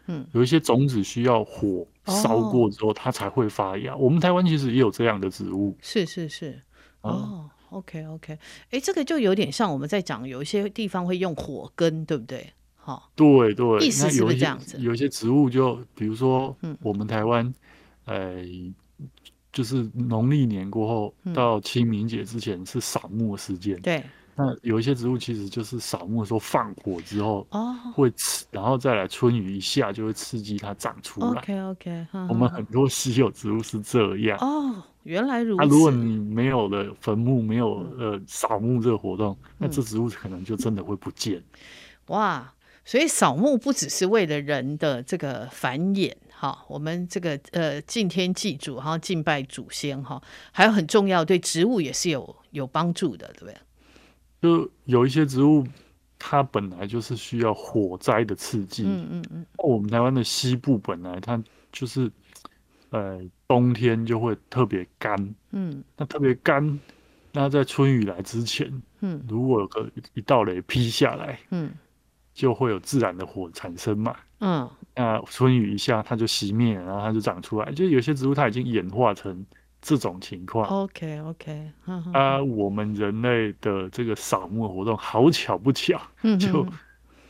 [0.07, 3.97] 嗯，有一些种子需要火烧过之后，它才会发芽。
[3.97, 6.63] 我们台湾其实也有这样的植物，是是是，
[7.01, 8.39] 哦，OK OK，
[8.71, 12.53] 哎，这个就有点像我们在讲，有一些地方会用火根，对不对？
[12.85, 14.77] 好，对对，意思是不是这样子？
[14.81, 17.55] 有一些植物就，比如说，我们台湾，
[18.07, 18.45] 呃，
[19.53, 23.81] 就是农历年过后到清明节之前是扫墓的时间。
[23.83, 31.41] 对，那有一些植物其实就是扫墓的时候放火之后，哦，会刺，然后再来春雨一下就会刺激它长出来。
[31.41, 34.37] OK OK，我们很多稀有植物是这样。
[34.41, 35.63] 哦，原来如此。
[35.63, 41.41] 那如果你没有了坟墓，没有呃扫墓这个活动，那这植物可能就真的会不见。
[42.07, 42.53] 哇！
[42.85, 53.57] 所以扫墓不只是为了人的这个繁衍哈，我们这个呃敬天祭祖，然后敬拜祖先哈，还有很重要，对植物也是有有帮助的，对不对？
[54.43, 55.65] 就有一些植物，
[56.19, 58.83] 它本来就是需要火灾的刺激。
[58.83, 59.47] 嗯嗯嗯。
[59.59, 61.41] 我们台湾的西部本来它
[61.71, 62.11] 就是
[62.91, 65.35] 呃冬天就会特别干。
[65.53, 65.85] 嗯。
[65.97, 66.81] 那特别干，
[67.31, 71.73] 那在春雨来之前，嗯，如果有个一道雷劈下来，嗯。
[72.35, 77.71] 就会有自然的火产生嘛，嗯，那春雨一下它就熄灭，然后它就长出来。
[77.73, 79.45] 就有些植物它已经演化成
[79.81, 80.67] 这种情况。
[80.67, 81.71] OK OK，
[82.13, 86.67] 啊，我们人类的这个扫墓活动，好巧不巧，嗯、就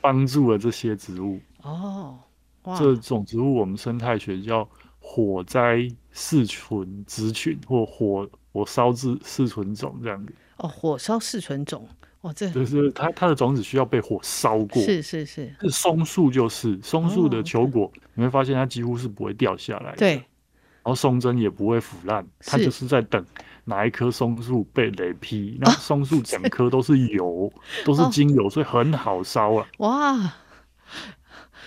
[0.01, 1.41] 帮助了这些植物。
[1.63, 2.19] 哦，
[2.63, 4.69] 哇，这种植物我们生态学叫
[5.01, 10.33] 火灾适存植群，或火火烧自适存种这样子。
[10.59, 11.89] 哦，火烧适存种。
[12.23, 14.81] 哦，这就是它，它的种子需要被火烧过。
[14.81, 19.99] 是是是，是松树就是松树的球果，哦，你会发现它几乎是不会掉下来的。
[19.99, 23.27] 对，然后松针也不会腐烂，它就是在等
[23.65, 25.59] 哪一棵松树被雷劈。
[25.61, 29.67] 那松树整棵都是油，啊，都是精油，所以很好烧啊。
[29.79, 30.35] 哇，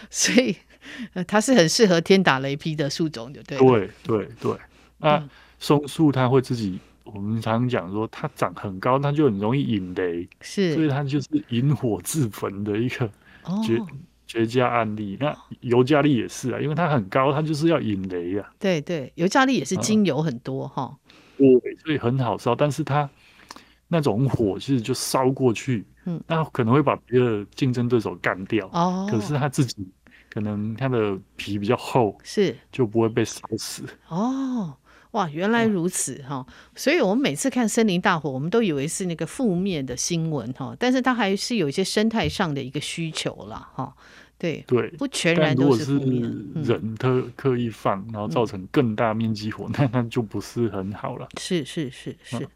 [0.10, 0.56] 所以
[1.28, 4.58] 它是很适合天打雷劈的树种，对对对对对。
[5.00, 6.80] 那，嗯、松树它会自己。
[7.06, 13.08] 我们常常讲说，它长很高，它就很容易引雷，是，所以它就是引火自焚的一个
[13.64, 13.88] 绝、哦、
[14.26, 15.16] 绝佳案例。
[15.20, 18.52] 那尤加利也是啊，因为它很高，它就是要引雷啊。
[18.60, 20.98] 对对，尤加利也是精油很多哈、
[21.38, 22.56] 嗯哦，所以很好烧。
[22.56, 23.08] 但是它
[23.88, 28.68] 那种火其实就烧过去，嗯，那可能会把别的竞争对手干掉。
[28.74, 29.88] 哦，可是它自己
[30.30, 33.84] 可能它的皮比较厚，是就不会被烧死。
[34.08, 34.74] 哦。
[35.16, 36.48] 哇，原来如此哈、哦！
[36.76, 43.70] 所以我们每次看森林大火，我们都以为是那个负面的新闻哈，但是它还是有一些生态上的一个需求啦。
[43.74, 43.96] 哈。
[44.38, 46.22] 对对，不全然都是负面。
[46.56, 51.30] 人特刻意放，然后造成更大面积火， 那、嗯、那就不是很好了。
[51.40, 52.48] 是是是是，嗯，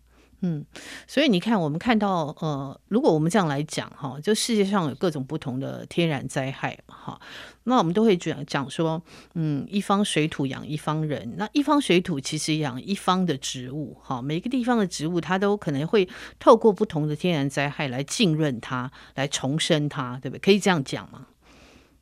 [1.08, 7.22] 所以你看，我们看到呃，如果我们这样来讲哈，就世界上有各种不同的天然灾害嘛哈，
[7.66, 9.02] 那我们都会讲讲说，
[9.36, 16.08] 嗯，一方水土养一方人，那一方水土其实养一方的植物哈，每个地方的植物它都可能会
[16.40, 20.40] 透过不同的天然灾害来浸润它，来重生它，对不对？
[20.40, 21.28] 可以这样讲吗？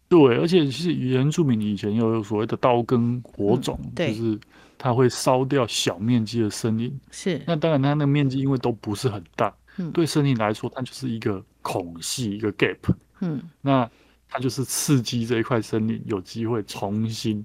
[0.07, 4.39] 对，而且是原住民以前有所谓的刀耕火种，嗯、对就是。
[4.77, 7.41] 它会烧掉小面积的森林，是。
[7.47, 12.77] 那当然，它那个面积因为都不是很大，嗯，对森林来说，它就是一个孔隙，一个 gap，
[13.21, 13.41] 嗯。
[13.61, 13.89] 那
[14.29, 17.43] 它就是刺激这一块森林有机会重新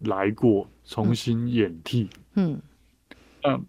[0.00, 2.60] 来过，重新演替，嗯。
[3.42, 3.64] 嗯，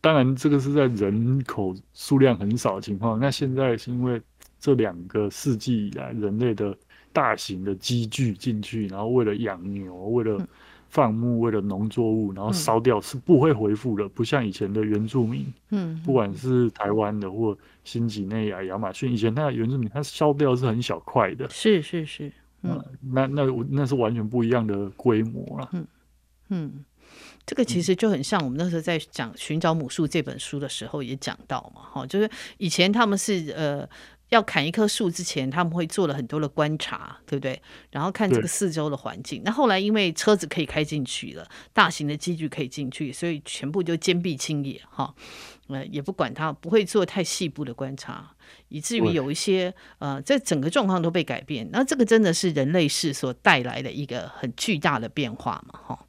[0.00, 3.18] 当然，这个是在人口数量很少的情况。
[3.18, 4.20] 那现在是因为
[4.60, 6.76] 这两个世纪以来，人类的
[7.12, 10.48] 大型的积聚进去，然后为了养牛，为了、嗯
[10.96, 17.54] 放牧为了农作物，然后烧掉是不会恢复的，嗯，不像以前的原住民，嗯，不管是台湾的或
[17.84, 22.32] 新几内亚、亚马逊，以前那原住民他烧掉是很小块的，是是是，
[22.62, 25.86] 嗯，呃、那那那是完全不一样的规模了，嗯
[26.48, 26.84] 嗯，
[27.44, 33.86] 这个其实就很像我们那时候在讲《寻找母树》这本书的时候也讲到嘛，哈，就是以前他们是呃。
[34.30, 37.60] 要砍一棵树之前，他们会做了很多的观察，对不对？
[37.90, 39.42] 然后看这个四周的环境。
[39.44, 45.14] 那后来因为车子可以开进去了，大型的机具可以进去，所以全部就坚壁清野，哈，
[45.68, 48.32] 呃，也不管它，不会做太细部的观察，
[48.68, 51.68] 以至于有一些呃，这整个状况都被改变。
[51.70, 56.05] 那这个真的是人类世所带来的一个很巨大的变化嘛，哈。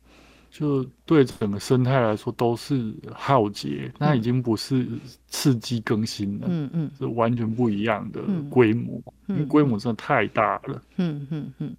[0.57, 4.87] 就对整个生态来说都是浩劫，那已经不是
[5.27, 11.75] 刺激更新了，嗯嗯，是完全不一样的规模，因为规模真的太大了，嗯嗯嗯。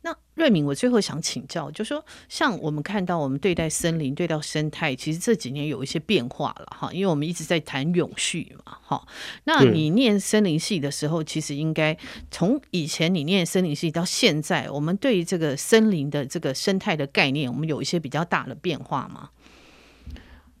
[0.00, 9.06] 那瑞敏，我最后想请教，就是说像我们看到我们对待森林、对待生态，其实这几年有一些变化了哈，因为我们一直在谈永续嘛，哈。
[9.44, 11.94] 那你念森林系的时候，其实应该
[12.30, 19.28] 从以前你念森林系到现在，我们对于这个森林的这个生态的概念，我们有一些比较大的变化吗？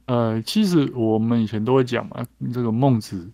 [0.04, 3.30] 呃，其实我们以前都会讲嘛，这个孟子。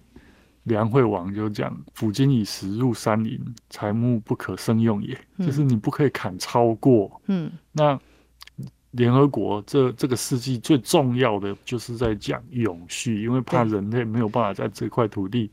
[0.66, 5.16] 梁惠王就讲：“斧斤以石入山林，材木不可胜用也。
[5.36, 7.22] 嗯”就是你不可以砍超过。
[7.26, 7.98] 嗯，那
[8.90, 15.48] 联合国这这个世纪最重要的就是在讲永续，因为怕人类没有办法在这块土地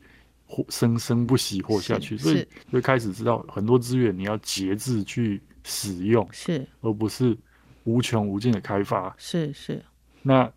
[0.47, 7.37] 活生生不息活下去，所以就开始知道很多资源你要节制去使用，是而不是
[7.83, 9.13] 无穷无尽的开发。
[9.19, 9.79] 是是，
[10.23, 10.51] 那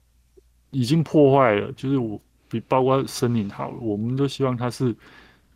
[0.70, 2.18] 已经破坏了，就是我。
[2.48, 4.94] 比包括森林好了，我们都希望它是，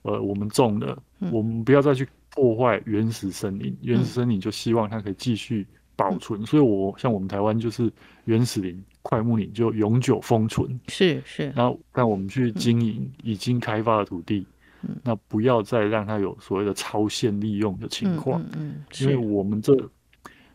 [0.03, 3.77] 呃，我们种的，嗯、我们不要再去破坏原始森林。
[3.83, 7.93] 原始森林就希望它可以继续保存，嗯、所以我像我们台湾就是
[8.25, 10.81] 原始林、快木林就永久封存。
[10.89, 11.53] 是是。
[11.55, 14.47] 然后让我们去经营已经开发的土地，
[14.83, 18.45] 嗯、那不要再让它有所谓的超限利用的情况。
[18.57, 19.73] 嗯，因为我们这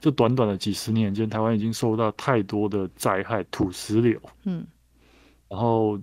[0.01, 4.65] 这短短的几十年间，台湾已经受到太多的灾害，土石流，嗯，
[5.47, 5.97] 然后。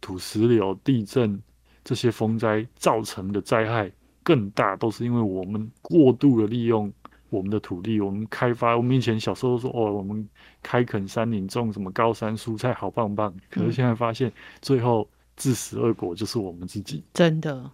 [0.00, 1.40] 土石流、地震
[1.84, 3.90] 这些风灾造成的灾害
[4.22, 6.92] 更大，都是因为我们过度的利用
[7.30, 8.76] 我们的土地，我们开发。
[8.76, 10.28] 我们以前小时候说哦，我们
[10.62, 13.34] 开垦山林，种什么高山蔬菜，好棒棒。
[13.50, 17.02] 可是现在发现，最后自食恶果就是我们自己。
[17.14, 17.70] 真的。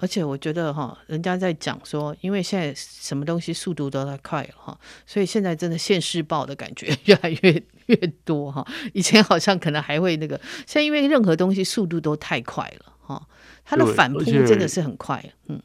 [0.00, 8.66] 而且我觉得哈，人家在讲说，因为现在什么东西速度都太快了哈，所以现在真的现世报的感觉 越来越越多哈。
[8.94, 13.22] 以前好像可能还会那个，现在因为任何东西速度都太快了哈，
[13.64, 15.22] 它的反扑真的是很快。
[15.48, 15.60] 嗯，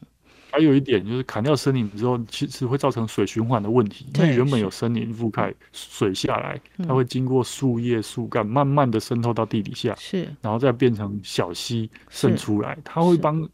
[0.50, 4.06] 还有一点就是砍掉森林之后，其实会造成水循环的问题。
[4.14, 13.48] 因为原本有森林覆盖，水下来，它会经过树叶、树干，慢慢的渗透到地底下，是，然后再变成小溪渗出来，它会帮。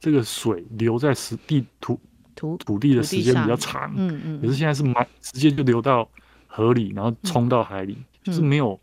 [0.00, 1.98] 这个水留在实地土
[2.34, 6.06] 土土地的时间比较长，嗯嗯，可是现在是满直接就流到
[6.54, 8.78] 河里，然后冲到海里，嗯、就是没有。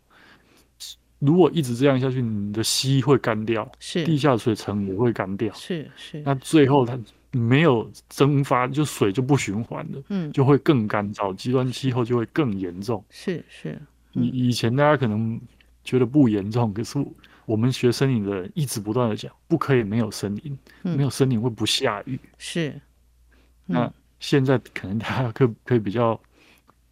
[1.18, 6.20] 如果一直这样下去，你的溪会干掉，是地下水层也会干掉，是是。
[6.24, 6.98] 那最后它
[7.30, 13.80] 没有蒸发，就水就不循环了，嗯，就会更干燥，极端气候就会更严重，是是。
[14.12, 15.40] 以、嗯、以前大家可能
[15.84, 17.04] 觉得不严重，可是。
[17.44, 22.18] 我们学森林的人一直不断的讲，不可以没有森林，嗯、没有森林会不下雨。
[22.38, 22.68] 是，
[23.66, 26.18] 嗯、那现在可能大家可可以比较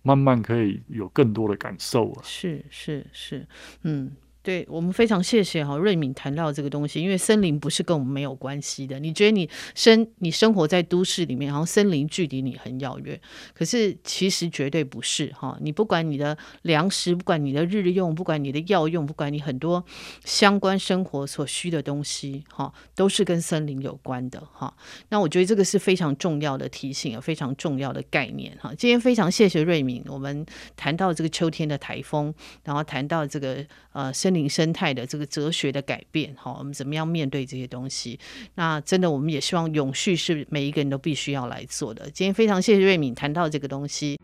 [0.02, 2.22] 慢慢可以有更多的感受了。
[2.22, 3.46] 是是是，
[3.82, 4.10] 嗯，
[4.42, 8.98] 对，我们非常谢谢哈瑞敏谈到这个东西，因为森林不是跟我们没有关系的。
[8.98, 13.20] 你觉得你生你生活在都市里面，然后森林距离你很遥远，
[13.52, 15.58] 可是其实绝对不是哈。
[15.60, 19.84] 你不管你的粮食，不管你的日用，不管你的药用，不管你很多
[20.24, 24.74] 相关生活所需的东西哈，都是跟森林有关的哈。
[25.10, 28.72] 那我觉得这个是非常重要的提醒，非常重要的概念哈。
[28.74, 32.32] 今天非常谢谢瑞敏，我们谈到这个秋天的台风，
[32.64, 38.18] 然后谈到这个呃森林生态的这个哲学的改变，好，我们怎么样面对这些东西？
[38.54, 42.08] 那真的，我们也希望永续是每一个人都必须要来做的。
[42.10, 44.18] 今天非常谢谢瑞敏谈到这个东西。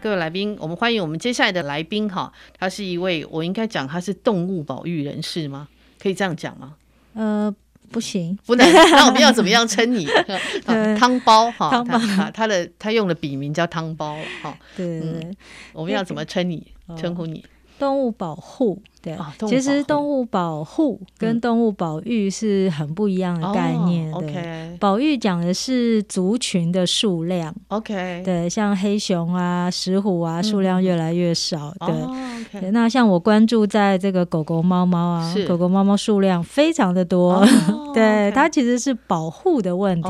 [0.00, 5.68] 各位来宾，我们欢迎我们接下来的来宾哈，他是一位我应该讲他是动物保育人士吗？
[5.98, 6.76] 可以这样讲吗？
[7.14, 7.54] 呃。
[7.90, 8.72] 不行，不能。
[8.72, 10.06] 那我们要怎么样称你？
[10.98, 14.56] 汤包哈，汤包他他的他用的笔名叫汤包哈。
[14.76, 15.36] 对对对、嗯，
[15.72, 16.66] 我们要怎么称你？
[16.98, 17.44] 称呼你？
[17.78, 18.80] 动物保护。
[19.02, 24.10] 对、哦，其实动物保护跟动物保育是很不一样的概念。
[24.14, 27.54] 嗯、对、哦，保育讲的是族群的数量。
[27.68, 31.74] OK，对，像黑熊啊、石虎啊，数量越来越少。
[31.80, 32.16] 嗯、对、哦
[32.54, 37.34] okay，那像我关注在这个狗狗、猫猫啊，狗狗、猫猫数量非常的多。
[37.34, 37.46] 哦、
[37.92, 40.08] 对、它其实是保护的问题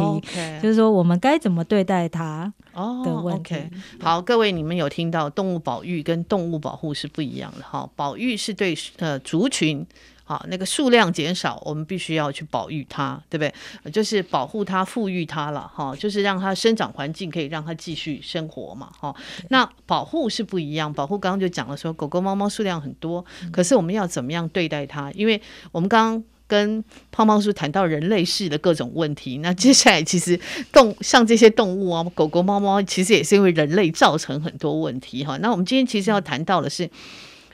[0.62, 2.52] 就是说我们该怎么对待它。
[2.74, 7.88] 哦、oh，OK，好，各位，你们有听到动物保育跟动物保护是不一样的哈。
[7.94, 9.86] 保育是对呃族群，
[10.24, 13.92] 好，那个数量减少，我们必须要去保育它，对不对？
[13.92, 19.14] 就是保护它、富裕它了哈，就是让它生长环境可以让它继续生活嘛哈。
[19.50, 25.12] 那保护是不一样，保护刚刚就讲了说，狗狗、猫猫数量很多，可是我们要怎么样对待它？
[25.12, 25.40] 因为
[25.72, 26.24] 我们刚刚。
[26.54, 30.38] 跟胖胖叔谈到人类世的各种问题，那接下来其实
[30.72, 35.36] 动像这些动物啊，狗狗、猫猫，其实也是因为人类造成很多问题哈。
[35.38, 36.88] 那我们今天其实要谈到的是，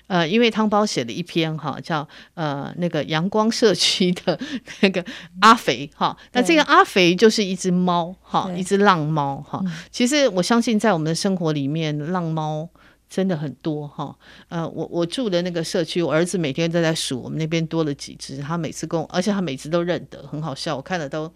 [0.08, 4.38] 呃，因为汤包写了一篇哈，叫呃那个阳光社区的
[4.80, 5.02] 那个
[5.40, 9.64] 阿肥哈，那这个阿肥就是一只猫哈，一只浪猫哈。
[9.90, 12.68] 其实我相信在我们的生活里面，浪猫。
[13.10, 14.16] 真的很多哈，
[14.48, 18.38] 呃，我我住的那个社区，我儿子每天都在数，我们那边多了几只。
[18.38, 20.76] 他每次跟我，而且他每次都认得，很好笑。
[20.76, 21.28] 我看了都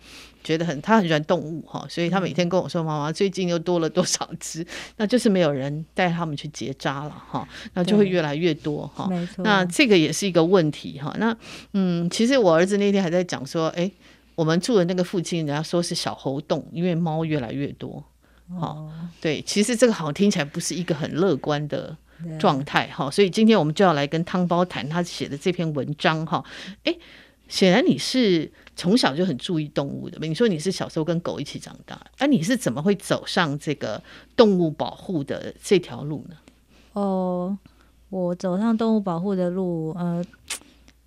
[0.45, 4.65] 觉得很，他很喜欢动物哈，所以他每天跟我说：“妈妈，最近又多了多少只？”
[4.99, 9.09] 那就是没有人带他们去结扎了哈，那就会越来越多哈。
[9.09, 11.13] 没错，那这个也是一个问题哈。
[11.19, 11.37] 那
[11.73, 13.91] 嗯，其实我儿子那天还在讲说：“哎，
[14.37, 18.05] 我们住的那个附近，人家说是小猴洞，因为猫越来越多。”
[18.51, 21.97] 哦，对，其实这个好像听起来不是一个很乐观的
[22.39, 26.45] 状态哈，所以今天我们就要来跟汤包谈他写的这篇文章哈。
[26.85, 26.95] 哎，
[27.49, 34.03] 显然你是从小就很注意动物的，你说你是小时候跟狗一起长大，哎，你是怎么会走上这个
[34.37, 36.37] 动物保护的这条路呢？
[36.93, 37.59] 哦，
[38.11, 40.25] 我走上动物保护的路，呃。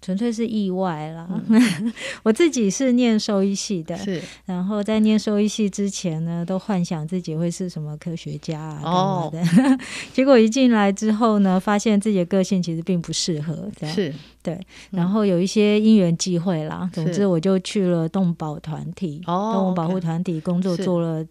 [0.02, 1.28] 纯粹是意外啦。
[1.48, 4.22] 嗯、 我自己是念兽医系的，是。
[4.46, 9.84] 然后在念兽医系之前呢，都幻想自己会是什么科学家啊，哦、干嘛的。
[10.14, 13.70] 结果一进来之后呢，发现自己的个性其实并不适合。
[13.76, 14.60] 这样是，对。
[14.92, 21.26] 然后有一些因缘际会啦，总之我就去了动保团体，动物保护团体工作做了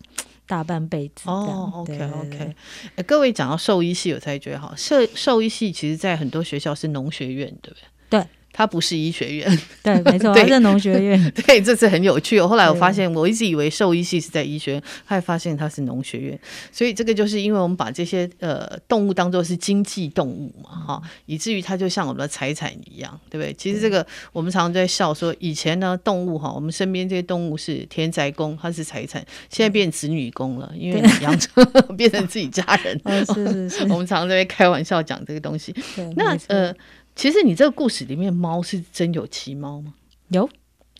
[0.47, 1.31] 大半辈子。
[1.31, 2.55] 哦，OK OK。
[2.97, 7.79] 欸、各位讲到兽医系，我才觉得哈，兽兽医系其实在很多学校是农学院，对不
[8.11, 8.21] 对？
[8.21, 8.27] 对。
[8.57, 11.21] 它不是医学院， 对，没错，它是农学院。
[11.47, 12.41] 对，这次很有趣。
[12.41, 16.41] 后来我发现，我一直以为兽医系是在医学院，后来发现它是农学院。
[16.73, 23.53] 所以这个就是因为我们把这些呃动物当做是经济动物嘛，哈、嗯，以至于它就像我们的财产一样，对不对？
[23.53, 31.63] 其实这个我们常常在笑说，以前呢动物哈，我们身边这些动物是田宅工，它是财产，现在变子女工了，因为养成
[31.95, 32.99] 变成自己家人。
[33.05, 35.75] 哦、是是是，我们常常在开玩笑讲这个东西。
[36.15, 36.75] 那呃。
[37.17, 39.95] 其实你这个故事里面猫是真有骑猫吗？
[40.29, 40.49] 有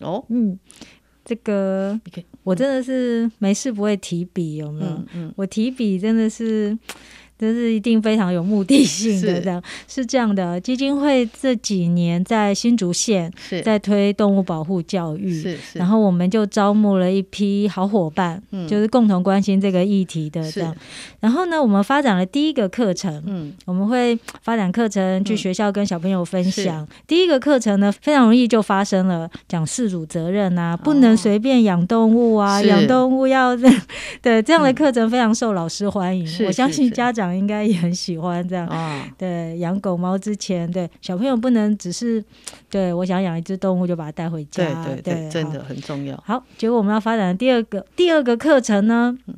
[0.01, 0.59] 哦，嗯，
[1.23, 1.97] 这个
[2.43, 4.91] 我真的是没事不会提笔，有没有？
[4.91, 6.77] 嗯嗯，我提笔真的是。
[7.39, 10.59] 这是一定非常有目的性的，这样是，是这样的。
[10.59, 13.31] 基金会这几年在新竹县
[13.63, 20.75] 在推动物保护教育，是是，然后我们就招募了一批好伙伴，嗯，就是共同关心这个议题的这样。
[21.19, 26.81] 然后呢，我们发展了第一个课程，嗯，我们会发展课程去学校跟小朋友分享。
[26.81, 33.55] 嗯、第一个课程呢，非常容易就发生了，讲饲主责任啊，不能随便养动物啊，养动物要
[34.23, 36.27] 对这样的课程非常受老师欢迎。
[36.47, 37.26] 我相信家长。
[37.27, 38.67] 长应该也很喜欢这样。
[38.67, 42.23] 哦、对，养狗猫之前，对小朋友不能只是
[42.69, 46.15] 对我想养一只动物就把它带回家，对对对，对真的很重要。
[46.25, 49.17] 好，结果我们要发展的第二个第二个课程呢？
[49.27, 49.35] 嗯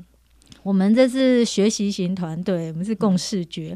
[0.62, 3.76] 我们这是学习型团队，我们是共视觉。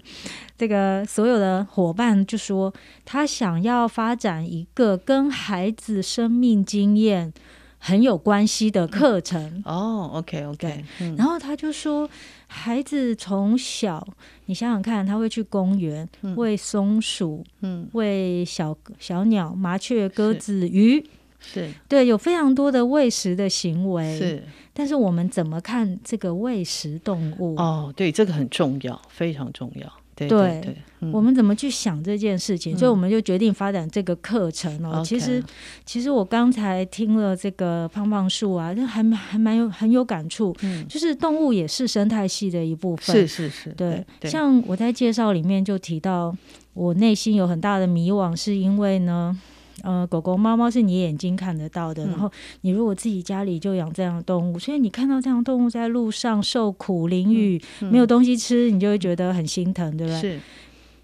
[0.58, 2.72] 这个所有的伙伴就说，
[3.06, 7.34] 他想要发展一个跟孩子生命经验
[7.80, 9.64] 很有关系的课程。
[9.66, 10.84] 哦，OK OK。
[11.18, 12.08] 然后他就说，
[12.54, 14.08] 孩子从小，
[14.46, 21.04] 你想想看，他会去公园喂松鼠，嗯，喂小小鸟、麻雀、鸽子、鱼。
[21.46, 24.18] 是对，有非常多的喂食的行为。
[24.18, 27.56] 是，但是我们怎么看这个喂食动物？
[27.58, 29.92] 哦，对，这个很重要，非常重要。
[30.16, 32.78] 对对，对，对、嗯，我们怎么去想这件事情？
[32.78, 34.94] 所以我们就决定发展这个课程哦。
[34.96, 35.44] 嗯、其实，
[35.86, 40.56] 其实我刚才听了这个胖胖树啊，就还还蛮有很有感触。
[40.62, 43.16] 嗯，就是动物也是生态系的一部分。
[43.16, 46.36] 是是是，对，像我在介绍里面就提到，
[46.74, 49.38] 我内心有很大的迷惘，是因为呢。
[49.84, 52.32] 呃，狗狗、猫猫是你眼睛看得到的，嗯，然后
[52.62, 60.20] 你如果自己家里就养这样的动物，所以你看到这样的动物在路上受苦淋雨，嗯嗯，没有东西吃，你就会觉得很心疼，对不对？
[60.22, 60.40] 是。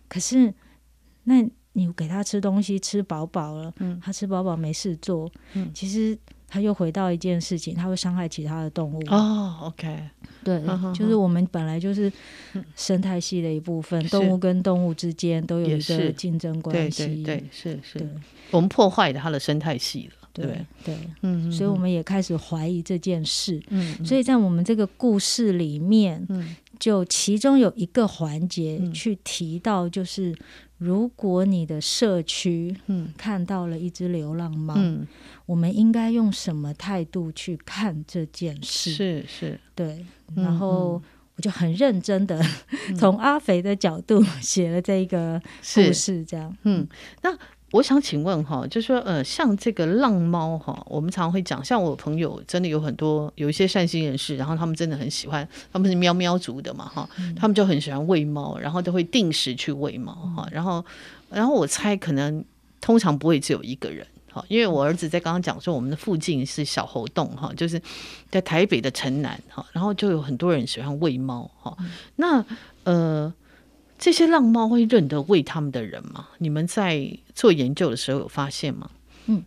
[0.07, 0.53] 可是，
[1.25, 1.41] 那
[1.73, 6.17] 你给它吃东西，吃饱饱了，嗯，它吃饱饱没事做，嗯，其实。
[6.49, 9.01] 他又回到一件事情，他会伤害其他的动物。
[9.07, 9.99] 哦，OK，
[10.43, 10.61] 对，
[10.93, 12.11] 就是我们本来就是
[12.75, 17.23] 生态系的一部分，动物跟动物之间都有一个竞争关系。
[17.23, 18.09] 对对，是是，
[18.51, 20.15] 我们破坏了它的生态系了。
[20.31, 23.61] 对对，嗯，所以我们也开始怀疑这件事。
[23.69, 30.33] 嗯，所以在我们这个故事里面，嗯，就其中有一个环节去提到，就是
[30.79, 35.05] 如果你的社区，嗯，看到了一只流浪猫，嗯。
[35.45, 38.91] 我们应该用什么态度去看这件事？
[38.91, 40.05] 是是，对。
[40.35, 41.01] 然后
[41.35, 42.39] 我就很认真的
[42.97, 45.41] 从阿肥的角度写了这一个
[45.73, 46.55] 故事，这样。
[46.63, 46.87] 嗯，
[47.23, 47.35] 那
[47.71, 60.83] 我想请问哈，就是说呃，像这个浪猫哈，我们常常会讲，像我朋友真的有很多有一些善心人士，然后他们真的很喜欢，他们是喵喵族的嘛哈，他们就很喜欢喂猫，然后都会定时去喂猫哈，然后
[61.29, 62.43] 然后我猜可能
[62.81, 64.05] 通常不会只有一个人。
[64.31, 67.81] 好，因为我儿子在刚刚讲说，我们的附近是小猴洞哈，就是
[68.29, 71.75] 在台北的城南哈，然后就有很多人喜欢喂猫哈。
[72.15, 72.45] 那
[72.83, 73.33] 呃，
[73.99, 76.29] 这些浪猫会认得喂他们的人吗？
[76.39, 78.89] 你们在做研究的时候有发现吗？
[79.27, 79.43] 嗯。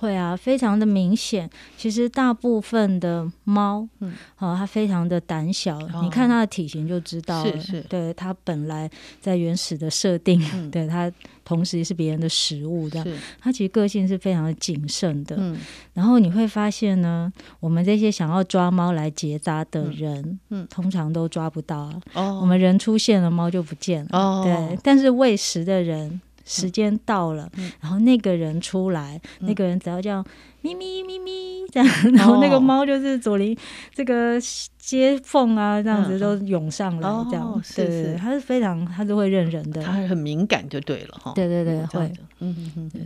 [0.00, 1.48] 会啊，非常的明显。
[1.76, 7.60] 其实大部分的猫，嗯，好、哦，它非常的胆小、哦，你看它的体型就知道了。
[7.60, 8.88] 是是，对，它本来
[9.20, 11.10] 在原始的设定，嗯、对它
[11.44, 13.04] 同时也是别人的食物的。
[13.40, 15.34] 它其实个性是非常的谨慎的。
[15.38, 15.58] 嗯，
[15.94, 21.90] 然后你会发现呢，我们这些想要抓猫来结扎的人，嗯，嗯通常都抓不到。
[22.14, 24.10] 哦，我们人出现了，猫就不见了。
[24.12, 26.20] 哦，对，但是喂食的人。
[26.48, 30.24] 时间到了、嗯，然后那个人出来，嗯、那个人只要叫
[30.62, 33.56] 咪咪咪咪这样，然后那个猫就是左邻
[33.94, 34.40] 这个
[34.78, 41.32] 接缝啊，这样子都涌上来，这样，哦、对对对，它是非常，它是会认人的，它很敏感就对了哈。
[41.34, 43.02] 对对对，会，嗯嗯嗯，对。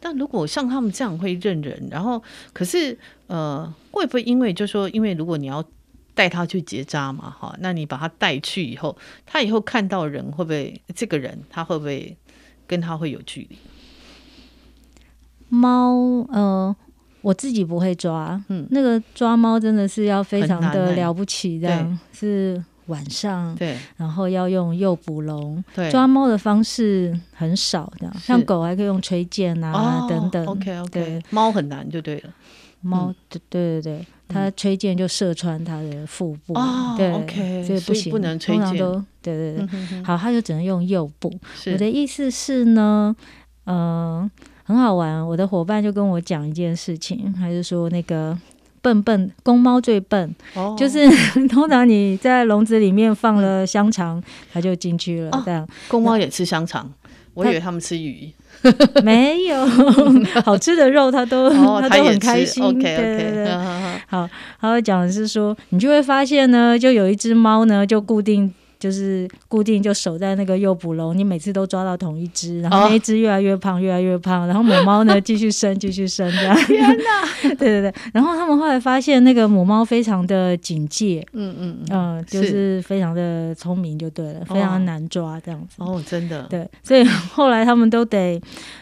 [0.00, 2.22] 但如果像他们这样会认人，然后
[2.54, 5.62] 可是呃，会不会因为就说，因为如果你要
[6.14, 12.16] 带他去结扎嘛，哈，那你把他带去以后，他以后看到人会不会这个人他会不会？
[12.66, 13.58] 跟他会有距离。
[15.48, 15.94] 猫，
[16.30, 16.74] 呃，
[17.22, 32.30] 我自己不会抓，嗯，那个抓猫真的是要非常的了不起，这样是晚上，对，然后要用诱捕笼，对，抓猫的方式很少，这样，像狗还可以用吹箭啊、哦、等等，OK OK，猫很难就对了。
[32.80, 38.76] 猫，对对对对，它吹箭就射穿他的腹部，哦、对，OK，所以不行，不能吹箭。
[38.76, 41.32] 都对对对、嗯，好，他就只能用右部。
[41.72, 43.14] 我的意思是呢，
[43.64, 44.30] 嗯、呃，
[44.64, 45.26] 很好玩。
[45.26, 48.36] 我的伙伴就跟我讲一件事情，还是说那个
[48.82, 51.08] 笨笨公猫最笨，哦、就是
[51.48, 54.22] 通常你在笼子里面放了香肠，
[54.52, 55.42] 它就进去了。
[55.44, 56.92] 这样，哦、公猫也吃香肠，
[57.34, 58.30] 我以为他们吃鱼。
[59.04, 59.66] 没有
[60.44, 62.62] 好吃的肉，他都、哦、他都很开心。
[62.62, 63.54] OK OK，对对对
[64.08, 64.28] 好，
[64.60, 68.52] 他会讲的是说，你就会发现呢，就有一只猫呢，就固定。
[68.78, 76.56] 就是固定就守在那个诱捕笼，你每次都抓到同一只，然后那一只越来越胖，越来越胖，然后母猫呢 继续生，继续生这样。
[76.66, 77.26] 天哪！
[77.56, 85.76] 对对对，然后他们后来发现那个母猫非常的警戒，嗯嗯嗯，就是非常的聪明就对了，非常的难抓这样子。
[85.78, 86.46] 哦，真的。
[86.50, 88.40] 对，所以后来他们都得，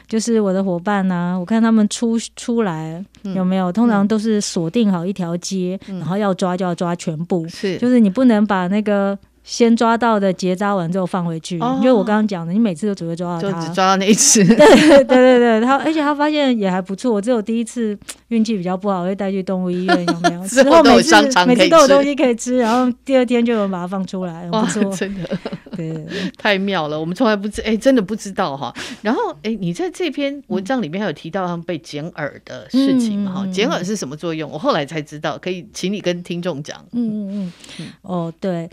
[0.09, 9.17] 就是我的伙伴呢、啊，我看他们出出来有没有，通常都是锁定好一条街，然后要抓就要抓全部，是，就是你不能把那个。
[9.45, 14.43] 先抓到的结扎完之后放回去，哦、因为我刚刚讲的，你每次都只会抓到它，就只抓到那一次。
[14.49, 17.13] 对对对对，他而且他发现也还不错。
[17.13, 17.97] 我只有第一次
[18.29, 20.47] 运气比较不好，会带去动物医院，有没有？
[20.49, 21.15] 之后每次
[21.47, 25.29] 每次都有东西可以吃，然后第二天就有把它放出来，不错，真的，
[25.77, 26.99] 对，对，太妙了。
[26.99, 28.75] 我们从来不知，哎，真的不知道哈。
[29.03, 33.33] 然后，哎，你在这篇文章里面还有提到他们被剪耳的事情嘛？
[33.35, 34.51] 哈、嗯，剪耳是什么作用？
[34.51, 36.83] 我后来才知道，可以请你跟听众讲。
[36.93, 38.71] 嗯嗯嗯，哦，对。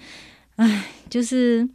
[0.61, 1.67] 哎，就是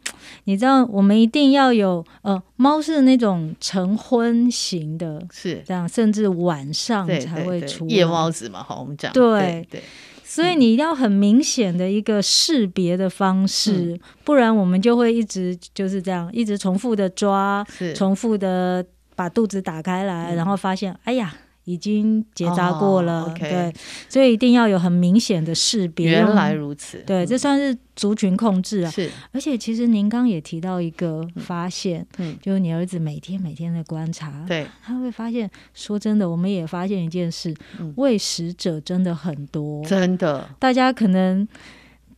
[0.45, 5.61] 你知道，我们一定要有呃，猫是那种晨昏型的，是。
[5.65, 8.63] 这样，甚至晚上才会出夜猫子嘛。
[8.63, 9.11] 好，我们讲。
[9.11, 9.21] 对。
[9.41, 9.83] 对，对，
[10.23, 18.85] 所以你一定要很明显的一个识别的方式，嗯，不然我们就会一直就是这样，一直重复的抓，重复的
[19.15, 21.35] 把肚子打开来，然后发现，哎呀。
[21.67, 23.37] 已经结扎过了，oh.
[23.37, 23.73] 对，
[24.07, 26.09] 所以一定要有很明显的识别。
[26.11, 28.89] 原来如此，对，这算是族群控制啊。
[28.89, 37.53] 是，而且其实您刚也提到一个发现，嗯，就是你儿子每天每天的观察，对，他会发现，说真的，我们也发现一件事，
[37.97, 41.45] 喂食者真的很多，真的，大家可能。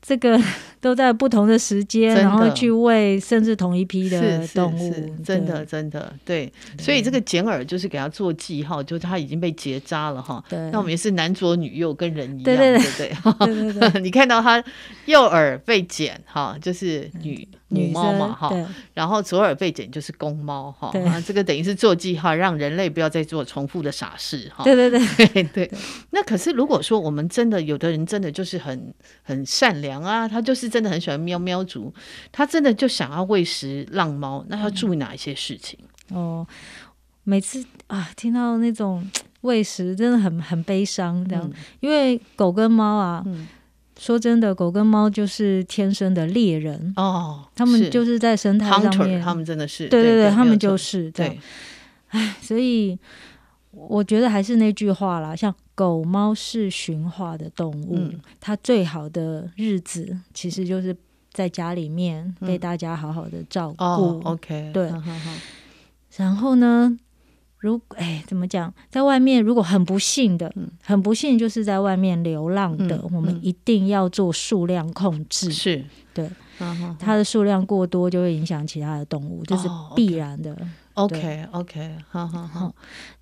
[0.02, 0.40] 这个
[0.82, 6.52] 都在不同的时间，然后去喂甚至同一批的动物，是是是真的真的对。
[6.80, 10.44] 所以这个剪耳就是给他做记号，就是他已经被结扎了哈。
[10.72, 12.82] 那我们也是男左女右，跟人一样，对对对。
[12.98, 13.16] 对，
[13.54, 13.74] 对？
[13.74, 14.64] 对对 你看到他
[15.06, 17.48] 右耳被剪哈，就是女。
[17.70, 18.52] 母猫嘛，哈，
[18.94, 24.64] 然后左耳被剪就是公猫，哈，啊，这个等于是做记号，让人类不要再做重复的傻事，哈。
[24.64, 25.00] 对对对。
[25.28, 25.44] 对。
[25.44, 25.72] 对。
[26.10, 31.94] 那可是如果说我们真的有的人真的就是很很善良啊，他就是真的很喜欢喵喵族，
[32.32, 35.78] 他真的就想要喂食浪猫，那要注意哪一些事情？
[36.12, 36.48] 嗯、哦，
[37.24, 39.08] 每次啊听到那种
[39.42, 43.24] 喂食真的很很悲伤，这样、嗯，因为狗跟猫啊。
[43.28, 43.48] 嗯
[44.00, 51.38] 说真的，狗跟猫就是天生的猎人哦，他们就是在生态上面，他们真的是对对对，他们就是对。
[52.08, 52.98] 哎，所以
[53.72, 60.96] 我觉得还是那句话啦，像狗猫是驯化的动物，嗯，它最好的日子其实就是
[61.32, 63.84] 在家里面被大家好好的照顾。
[63.84, 64.92] 哦，OK，对，
[66.16, 66.98] 然后呢？
[67.60, 68.74] 如哎，怎么讲？
[68.90, 75.52] 在外面如果很不幸的，嗯、很不幸就是在外面流浪的，嗯、我们一定要做数量控制。
[75.52, 75.84] 是，
[76.14, 76.30] 对，
[76.98, 80.56] 它的数量过多就会影响其他的动物，这、哦、是必然的。
[80.94, 82.74] OK，OK，好好好。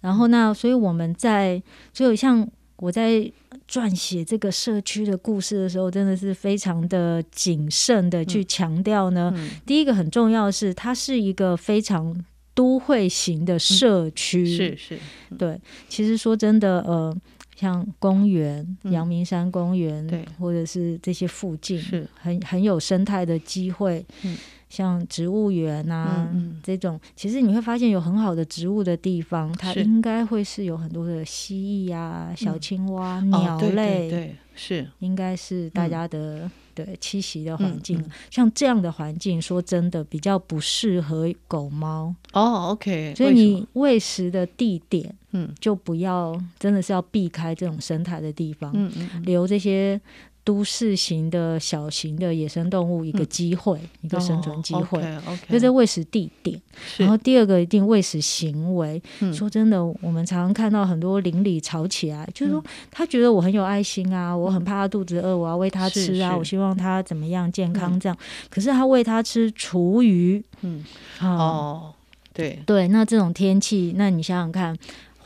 [0.01, 1.61] 然后那，所以我们在，
[1.91, 3.31] 所以像我在
[3.67, 9.33] 撰写这个社区的故事的时候，真的是非常的谨慎的去强调呢。
[9.65, 12.15] 第一个很重要的是，它是一个非常。
[12.58, 14.99] 都会型的社区、嗯、是是，
[15.38, 15.62] 对。
[15.88, 17.16] 其实说真的，呃，
[17.55, 22.08] 像公园、阳明山公园，对、嗯，或者是这些附近，是。
[22.20, 24.03] 很很有生态的机会。
[24.24, 24.36] 嗯，
[24.70, 34.88] 像植物园啊、嗯，这种其实你会发现有很好的植物的地方，它应该会是有很多的蜥蜴啊、小青蛙、嗯、鸟类，哦、对对对是。
[34.97, 36.49] 应该是大家的。
[36.84, 42.69] 嗯对栖息的环境、像这样的环境，说真的比较不适合狗猫哦。
[42.71, 49.99] OK，所以你喂食的地点，嗯，就不要真的是要避开这种生态的地方，嗯嗯，留这些。
[50.47, 56.57] 都市型的小型的野生动物一个机会、嗯，一个生存机会，就、哦 okay, okay, 是喂食地点。
[56.95, 59.01] 然后第二个一定喂食行为。
[59.33, 68.17] 说真的，我们常常看到很多邻里吵起来，嗯、就是说他觉得我很有爱心啊，嗯、我很怕他肚子饿，我要喂他吃啊，我希望他怎么样健康这样。
[68.49, 70.81] 可是他喂他吃厨余，嗯，
[71.19, 71.93] 哦，
[72.31, 72.57] 对。
[72.65, 74.77] 对，那这种天气，那你想想看。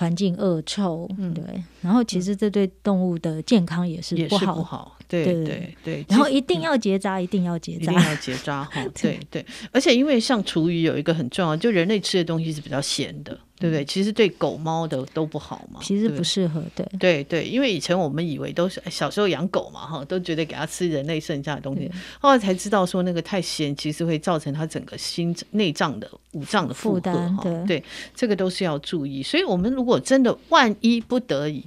[0.01, 1.43] 环境恶臭，嗯，对，
[1.81, 9.45] 然后其实这对动物的健康也是不好，也是不好，对对对，然后一定要结扎，一定要结扎，一定要结扎 哈，对对。
[9.71, 13.37] 而且因为像厨余有一个很重要，就人类吃的东西是比较咸的。
[13.61, 13.85] 对不对？
[13.85, 15.79] 其实对狗猫的都不好嘛。
[15.83, 21.87] 其实不适合，对对对，因为以前我们以为都是小时候养狗嘛，哈，都觉得给它吃人类剩下的东西，
[22.19, 27.43] 后来才知道说那个太咸，其实会造成它整个心内脏的五脏的负担哈。
[27.67, 27.83] 对，
[28.15, 29.21] 这个都是要注意。
[29.21, 31.63] 所以，我们如果真的万一不得已，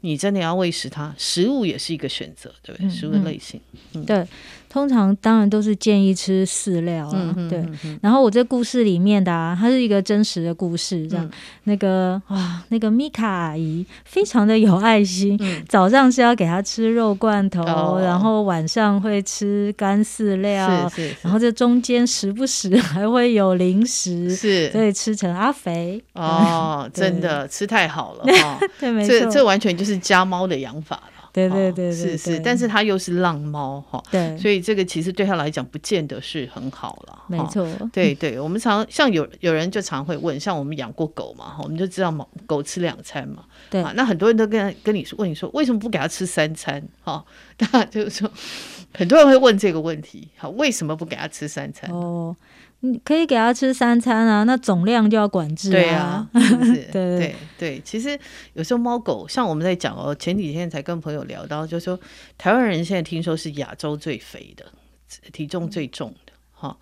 [0.00, 2.90] 你真的要喂食它，食物也是一个选择，对不对？
[2.90, 3.60] 食物类型，
[3.94, 4.26] 嗯，对。
[4.68, 7.98] 通常当然都是建议吃饲料啊，嗯、哼哼哼对。
[8.02, 11.24] 然后我这故事里面的啊，它是一个真实的故事，这样。
[11.24, 11.30] 嗯、
[11.64, 26.02] 那个哇，那个米卡阿姨非常的有爱心，嗯、早上是要给它吃肉罐头，哦、然后晚上会吃干饲料，是是是，然后这中间时不时还会有零食，是，所以吃成阿肥。
[26.14, 28.58] 哦，真的吃太好了哈。
[28.78, 31.17] 对，没错，这这完全就是家猫的养法了。
[31.46, 37.18] 对对对，是是，但是它又是浪猫哈，对，所以这个其实对他来讲不见得是很好了。
[37.28, 46.82] 没错，对对，我们常像有有人就常会问，像我们养过狗嘛，我们就知道猫狗吃两餐嘛，对，那很多人都跟跟你说问你说为什么不给他吃三餐？
[47.02, 47.22] 哈，
[47.58, 48.30] 他就是说
[48.94, 51.90] 很多人会问这个问题，好，为什么不给他吃三餐？
[51.90, 52.36] 哦。
[52.80, 55.72] 你可以给他吃三餐啊，那总量就要管制啊。
[55.72, 56.74] 对啊，是不是？
[56.92, 58.16] 对对对对，其实
[58.52, 61.98] 有时候猫狗，像我们在讲哦，前几天才跟朋友聊到，就是说
[62.36, 64.64] 台湾人现在听说是亚洲最肥的，
[65.32, 66.76] 体重最重的哈。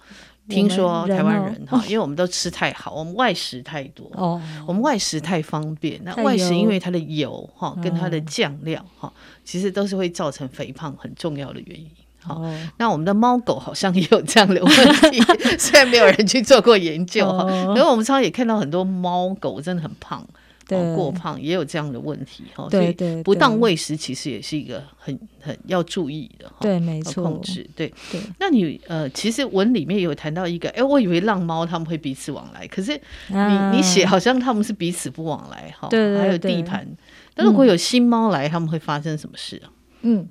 [0.48, 6.00] 听说台湾人哈，因为我们都吃太好，我们外食太多哦，我们外食太方便。
[6.04, 9.12] 那外食因为它的油哈跟它的酱料哈，
[9.44, 11.90] 其实都是会造成肥胖很重要的原因。
[12.22, 12.42] 好，
[12.78, 14.70] 那我们的猫狗好像也有这样的问
[15.10, 15.20] 题，
[15.58, 20.26] 虽然没有人去做过研究哈，因为我们常常也看到很多猫狗真的很胖，
[20.66, 22.92] 对，过胖也有这样的问题哈，所以
[23.22, 28.20] 不当喂食其实也是一个很很要注意的哈，对，没错，控制，对对。
[28.40, 36.86] 那你呃，其实文里面有谈到一个，哎，我以为浪猫他们会彼此往来，可是你你写好像他们是彼此不往来哈，对，还有地盘。
[37.36, 39.70] 那如果有新猫来，他们会发生什么事啊？
[40.02, 40.28] 嗯。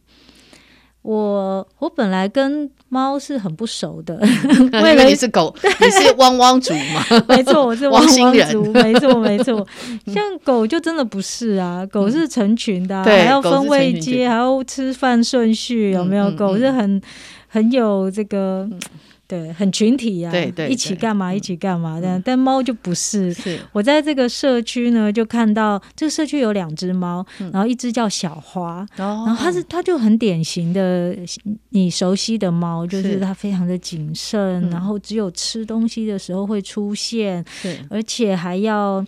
[1.02, 4.18] 我我本来跟猫是很不熟的，
[4.82, 7.04] 为了你是狗， 你是汪汪族嘛？
[7.28, 9.68] 没错，我是汪汪族，没错没错。
[10.08, 16.32] 像狗就真的不是啊，狗是成群的，还要分位阶，还要吃饭顺序，有没有？
[16.32, 17.02] 狗是很
[17.50, 18.66] 很有这个。
[19.28, 21.34] 对，很群体呀、啊，对对，一起干嘛？
[21.34, 22.00] 一起干嘛？
[22.00, 23.34] 的、嗯、但猫就不是。
[23.34, 31.16] 是我在这个社区呢，就看到这个社区有两只猫，嗯、然后一只叫小花，哦、然后它是它就很典型的
[31.70, 39.06] 你熟悉的猫，就是它非常的谨慎，然后只有吃东西的时候会出现，是而且还要。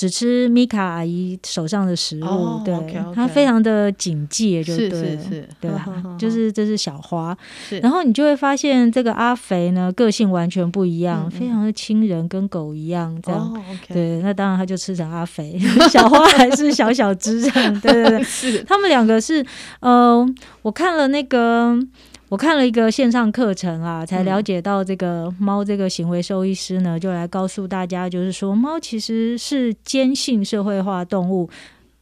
[0.00, 5.48] 只吃米卡阿姨手上的食物，哦、对，他 okay, okay 非常的警戒，就对，是是是。
[5.60, 7.36] 对，呵呵就是这是小花，
[7.68, 7.78] 是。
[7.80, 11.30] 然后你就会发现这个阿肥呢，个性完全不一样，嗯嗯。
[11.38, 15.60] 非常的亲人，跟狗一样，这样，哦 okay、对，那当然他就吃成阿肥，
[15.92, 18.64] 小花还是小小只这样，对对对， 是。
[18.64, 19.44] 他们两个是，
[19.80, 20.26] 呃，
[20.62, 21.78] 我看了那个。
[22.30, 31.50] 我看了一个线上课程啊，才了解到这个猫这个行为兽医师呢，就来告诉大家，就是说猫其实是坚信社会化动物。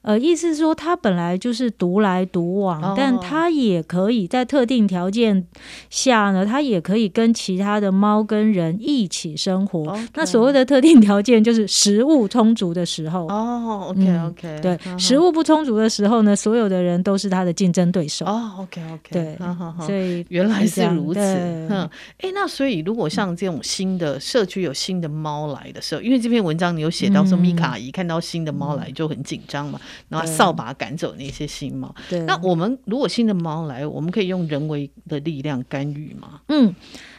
[0.09, 5.47] 呃，意思是说，它本来就是独来独往，哦、但它也可以在特定条件
[5.91, 9.93] 下呢，它也可以跟其他的猫跟人一起生活。
[9.93, 13.27] Okay 那所谓的特定条件，就是食物充足的时候。
[13.27, 18.25] 哦，OK OK，对，食物不充足的时候呢，所有的人都是它的竞争对手。
[18.25, 19.37] 哦，OK OK，对，
[19.85, 21.21] 所以原来是如此。
[21.21, 21.87] 嗯，
[22.23, 29.79] 哎，那所以如果像这种新的社区有新的猫来的时候，因为这篇文章你有写到说，米卡阿姨看到新的猫来就很紧张嘛。
[30.09, 31.95] 然后扫把赶走那些新猫。
[32.09, 36.41] 对，那我们如果新的猫来，我们可以用人为的力量干预吗？
[36.49, 36.75] 嗯，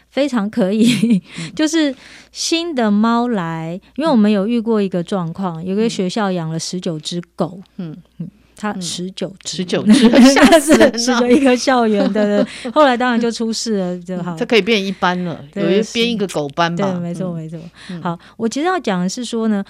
[0.10, 1.22] 非常可以。
[1.40, 1.94] 嗯、 就是
[2.32, 7.60] 新的猫来，因为我们有遇过一个状况，有个学校养了十九只狗。
[7.78, 12.46] 嗯嗯，它十九十九只 吓死人了一个校园的。
[12.74, 14.36] 后来当然就出事了，就好。
[14.36, 16.92] 它可以变一班了，有一编一个狗班吧？
[16.92, 17.60] 对，没错没错。
[18.02, 19.64] 好，我其实要讲的是说呢。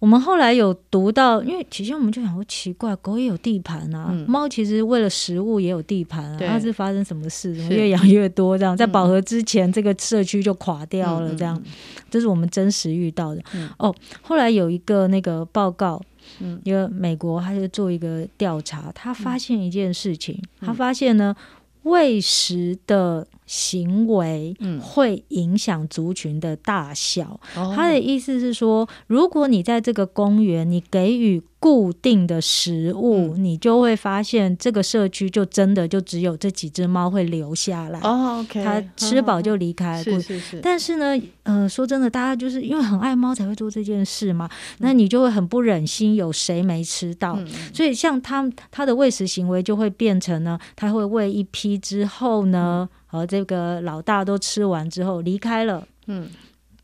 [0.00, 7.54] 我们后来有读到，因为其实我们就想说奇怪，狗也有地盘啊，猫、嗯、其实为了食物也有地盘啊，它是发生什么事？
[7.54, 8.74] 怎么越养越多这样？
[8.74, 11.72] 在饱和之前，这个社区就垮掉了这样，嗯、
[12.10, 13.42] 这是我们真实遇到的。
[13.52, 16.00] 嗯、哦，后来有一个那个报告，
[16.40, 21.36] 嗯，因为美国他就做一个调查，他发现一件事情，嗯、他发现呢，
[21.82, 23.26] 喂食的。
[23.50, 27.40] 行为会影响族群的大小。
[27.56, 37.98] 嗯、他的意思是说，如果你在这个公园，你给予固定的食物，嗯、你就会发现这个社区就真的就只有这几只猫会留下来。
[38.04, 40.00] 哦，OK，它吃饱就离开。
[40.00, 40.60] 是是是。
[40.62, 44.48] 但是呢，呃，说真的，大家就是因为很爱猫才会做这件事嘛。
[44.52, 52.88] 嗯、那你就会很不忍心有谁没吃到，嗯、所以像他他的喂食行为就会变成呢，他会喂一批之后呢。
[53.12, 56.28] 嗯和这个老大都吃完之后离开了，嗯，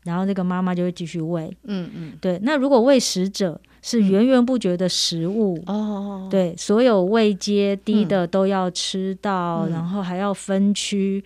[0.03, 2.37] 然后这个妈妈就会继续喂，嗯嗯，对。
[2.43, 11.23] 那如果喂食者是源源不绝的食物，哦，对，所有位阶低的都要吃到，然后还要分区、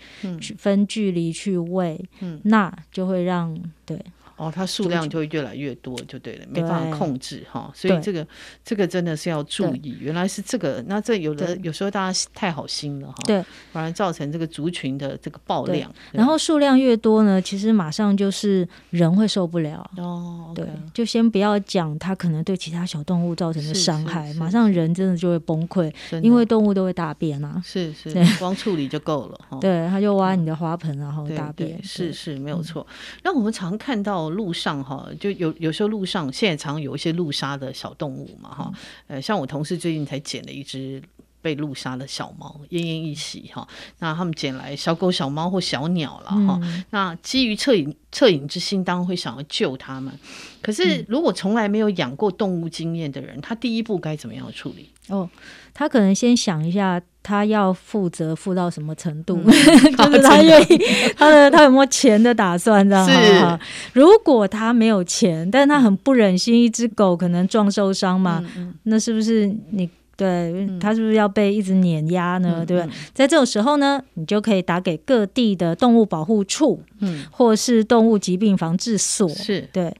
[0.57, 3.99] 分距离去喂，嗯，那就会让对。
[4.41, 7.71] 哦，它数量就会越来越多，就对了，没办法控制哈。
[7.75, 8.25] 所以这个
[8.65, 9.95] 这个真的是要注意。
[9.99, 15.93] 原来是这个，那这有的有时候大家太好心了哈，对，反而造成这个族群的这个爆量。
[16.11, 20.51] 然后数量越多呢，其实马上就是人会受不了哦。
[20.55, 27.61] 对，就先不要讲它可能对其他小动物造成的伤害，马上人真的就会崩溃，因为动物都会大便啊。
[27.63, 29.59] 是是，光处理就够了哈。
[29.61, 31.79] 对，他就挖你的花盆，然后大便。
[31.83, 32.87] 是是，没有错。
[33.23, 38.71] 那我们常看到路上哈，就有有时候路上现在常有一些路杀的小动物嘛哈。
[39.07, 41.01] 呃，像我同事最近才捡了一只
[41.41, 43.67] 被路杀的小猫，奄奄一息哈。
[43.99, 46.59] 那他们捡来小狗、小猫或小鸟了哈。
[46.91, 50.13] 那基于恻隐恻隐之心，当然会想要救他们。
[50.61, 54.89] 可是如果从来没有养过动物经验的人，他第一步该怎么样处理？
[55.07, 55.29] 哦，
[55.73, 57.01] 他可能先想一下。
[57.23, 59.39] 他要负责负到什么程度？
[59.45, 59.51] 嗯、
[59.95, 60.81] 就是他愿意，
[61.15, 62.83] 他的他有没有钱的打算？
[62.89, 63.59] 这样是。
[63.93, 69.87] 如果他没有钱，但是他很不忍心一只狗可能撞受伤嘛，嗯嗯，那是不是你？
[70.21, 72.57] 对，他是不是要被一直碾压呢？
[72.59, 72.93] 嗯、对不对？
[73.11, 79.67] 在这种时候呢，你就可以打给各地的动物保护处，嗯，或是动物疾病防治所，是。
[79.73, 79.91] 对，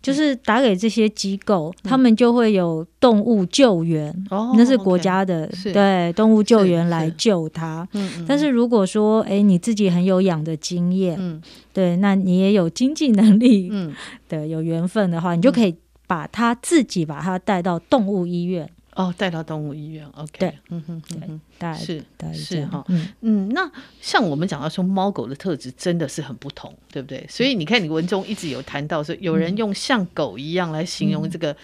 [0.00, 7.86] 就是打给这些机构，嗯、他们就会有动物救援，哦，那是国家的，哦、对，动物救援来救他。
[7.92, 11.38] 嗯，但是如果说，哎，你自己很有养的经验，嗯，
[11.74, 13.92] 对，那你也有经济能力，嗯，
[14.26, 18.66] 对，有缘分的话，你就可以把他自己把他带到动物医院。
[18.96, 23.08] 哦，带到动物医院，OK，对，嗯哼，嗯哼，是是哈，嗯。
[23.20, 23.70] 嗯，那
[24.00, 27.26] 像我们讲到说猫狗的特质真的是很不同，对不对？
[27.28, 31.54] 所以你看，你文中一直有谈到说，有人用像狗一样来形容这个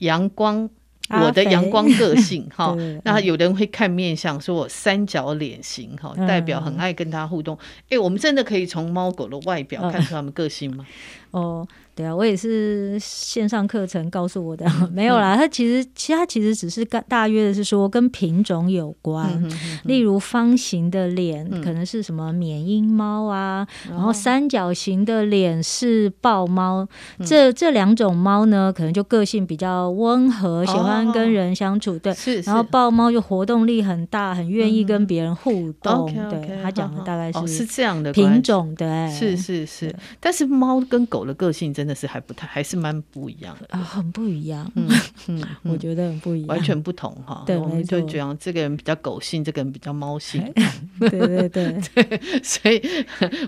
[0.00, 0.68] 阳光，
[1.08, 7.58] 我的阳光个性 哈，那有人会看面相，说我三角脸型哈，代表很爱跟他互动。
[7.88, 10.86] 哎，我们真的可以从猫狗的外表看出他们个性吗？
[11.34, 11.66] 哦。
[11.96, 15.36] 对啊，我也是线上课程告诉我的， 没有啦。
[15.36, 26.84] 它其实，其实它其实只是大大约的是说跟品种有关，嗯、哼哼哼例如方形的脸可能是什么缅因猫啊，嗯、然后三角形的脸是豹猫。
[27.18, 31.92] 嗯、这这两种猫呢，可能就个性比较温和，喜欢跟人相处。
[31.92, 36.12] 哦、对，是是然后豹猫就活动力很大，很愿意跟别人互动。
[36.16, 39.94] 嗯、对，他讲的大概是、哦、是这样的品种，对，是是是。
[40.18, 41.84] 但是猫跟狗的个性真。
[41.84, 44.72] 的是还不太，还是蛮不一样的啊，很不一样。
[44.74, 44.88] 嗯
[45.28, 47.42] 嗯，我觉得很不一样，完全不同哈。
[47.46, 50.42] 对，我们就讲这个人比较狗性，这个人比较猫性。
[50.98, 52.80] 对对对 对，所以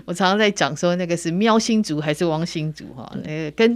[0.05, 3.11] 我常常在讲说，那个是喵星族还是汪星族哈？
[3.23, 3.75] 那个跟。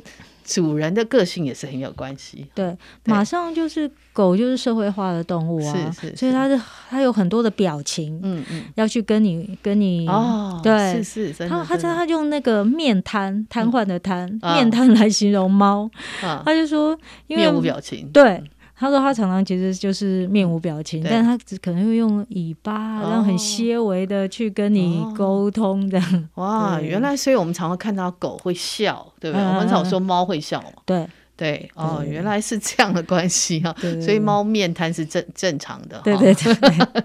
[0.51, 2.45] 主人的个性也是很有关系。
[2.53, 15.89] 对，马上就是狗就是社会化的动物啊，是是，所以它的它有很多的表情，嗯嗯，要去跟你跟你哦，对，是是，它它它用那个面瘫瘫痪的瘫面瘫来形容猫，
[16.19, 16.97] 他就说
[17.27, 18.43] 因为面无表情，对。
[18.82, 25.99] 他说他常常其实就是面无表情，但他只可能会用尾巴，然后很些微的去跟你沟通的。
[26.34, 29.43] 哦、哇，原来所以我们常常看到狗会笑，对不对？
[29.43, 30.69] 嗯、我们很少说猫会笑嘛。
[30.84, 31.07] 对
[31.38, 33.71] 对哦，对原来是这样的关系哈。
[33.79, 36.01] 对所以猫面瘫是正正常的。
[36.03, 36.55] 对对对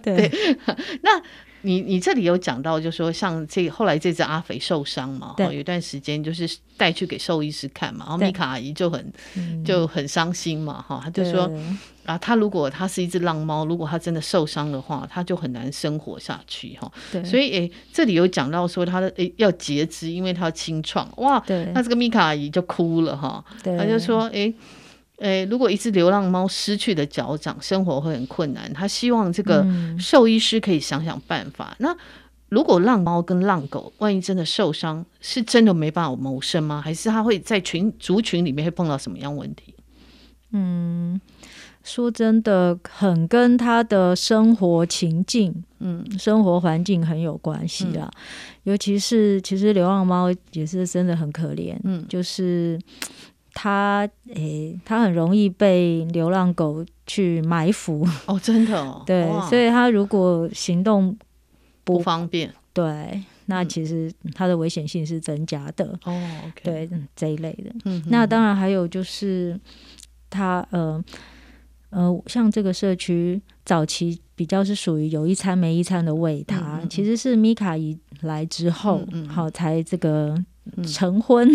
[0.02, 0.56] 对，对。
[1.04, 1.22] 那。
[1.66, 9.12] 你你这里有讲到，就是说像这后来这只阿肥受伤嘛，对，有一段时间就是带去给兽医师看嘛，然后米卡阿姨就很
[9.64, 11.50] 就很伤心嘛，哈，他就说
[12.04, 16.88] 啊，他如果他是一只浪猫，如果他真的受伤的话，他就很难生活下去哈。
[17.10, 23.44] 对，所以诶，这里有讲到说他的诶要截肢，因为他要清创，哇，对，那这个米卡阿姨就哭了哈，
[23.76, 24.54] 他就说诶。
[25.18, 28.70] 诶，如果一只流浪猫失去了脚掌，生活会很困难。
[28.74, 29.66] 他希望这个
[29.98, 31.74] 兽医师可以想想办法。
[31.78, 31.96] 嗯、那
[32.50, 36.82] 如果浪猫跟浪狗万一真的受伤，是真的没办法谋生吗？
[36.84, 39.74] 还是他会在群族群里面会碰到什么样问题？
[40.52, 41.18] 嗯，
[41.82, 48.10] 说真的，很跟他的生活情境、嗯，生活环境很有关系啊。
[48.12, 48.20] 嗯、
[48.64, 51.74] 尤其是，其实流浪猫也是真的很可怜。
[51.84, 52.78] 嗯，就是。
[53.58, 54.34] 它诶、
[54.74, 58.06] 欸，它很容易被流浪狗去埋伏。
[58.26, 61.16] 哦，真的哦， 对，所以它如果行动
[61.82, 65.86] 不，不方便，对，那其实它的危险性是增加的。
[66.04, 66.12] 哦。
[66.12, 66.86] 嗯、对
[67.16, 69.58] 这一类的，嗯、那当然还有就是
[70.28, 71.02] 它呃
[71.88, 79.26] 呃，像这个社区早期比较是属于有一餐没一餐的喂它，其实是米卡一来之后，好、嗯。
[79.26, 80.36] 好、才这个。
[80.84, 81.48] 晨昏，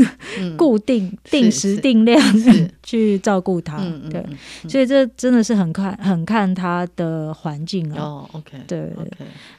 [0.58, 2.22] 固定定时定量
[2.82, 3.78] 去照顾它，
[4.10, 4.26] 对，
[4.70, 8.02] 所以这真的是很看很看它的环境啊。
[8.02, 8.92] 哦，OK，对，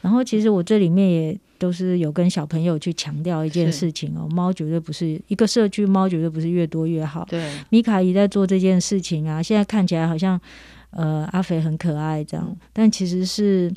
[0.00, 7.26] 然后其实我这里面也都是有跟小朋友去强调一件事情哦，猫绝对不是一个社区，猫绝对不是越多越好。
[7.28, 10.40] 对，米卡姨在做这件事情啊，现在看起来好像
[10.90, 13.72] 呃阿肥很可爱这样，嗯、但其实是。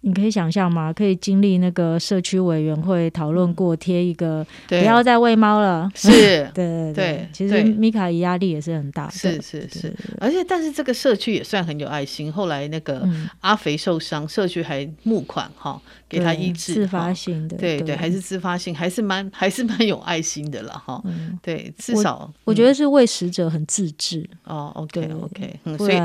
[0.00, 0.92] 你可以想象吗？
[0.92, 5.88] 可以经历那个社区委员会讨论过，贴一个不要再喂猫了。
[5.94, 6.10] 是，
[6.52, 7.28] 对对对。
[7.32, 9.12] 其实米卡姨压力也是很大的。
[9.12, 12.32] 是是是，而且但是这个社区也算很有爱心。
[12.32, 13.08] 后来那个
[13.40, 16.74] 阿肥受伤，社区还募款哈，给他医治。
[16.74, 17.56] 自发性的。
[17.56, 21.02] 对对，还是自发性，还是蛮还是蛮有爱心的了哈。
[21.42, 24.28] 对，至少我觉得是喂食者很自治。
[24.44, 25.96] 哦，OK OK，所以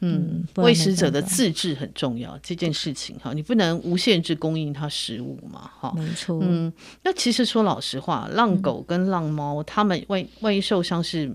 [0.00, 3.32] 嗯，喂食者的自治很重要，这件事情哈。
[3.32, 5.70] 你不能无限制供应它食物嘛？
[5.78, 6.38] 哈，没错。
[6.42, 11.30] 嗯，那其实说老实话，浪狗跟浪猫，它们万万一受伤是，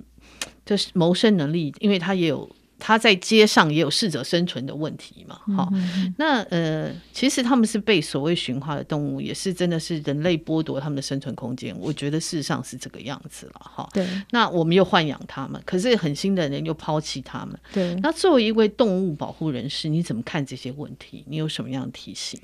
[0.65, 2.49] 就是谋生能力，因为它也有。
[2.85, 5.39] 他在街上也有适者生存的问题嘛？
[5.55, 5.69] 哈、
[6.17, 11.73] 那呃，其实他们是被所谓驯化的动物，也是真的是人类剥夺他们的生存空间。
[11.79, 13.87] 我觉得事实上是这个样子了，哈。
[13.93, 14.05] 对。
[14.31, 17.57] 那我们又豢养他们，可是狠心的人又抛弃他们。
[17.71, 17.95] 对。
[18.01, 21.23] 那作为一位动物保护人士，你怎么看这些问题？
[21.29, 22.37] 你有什么样的提醒？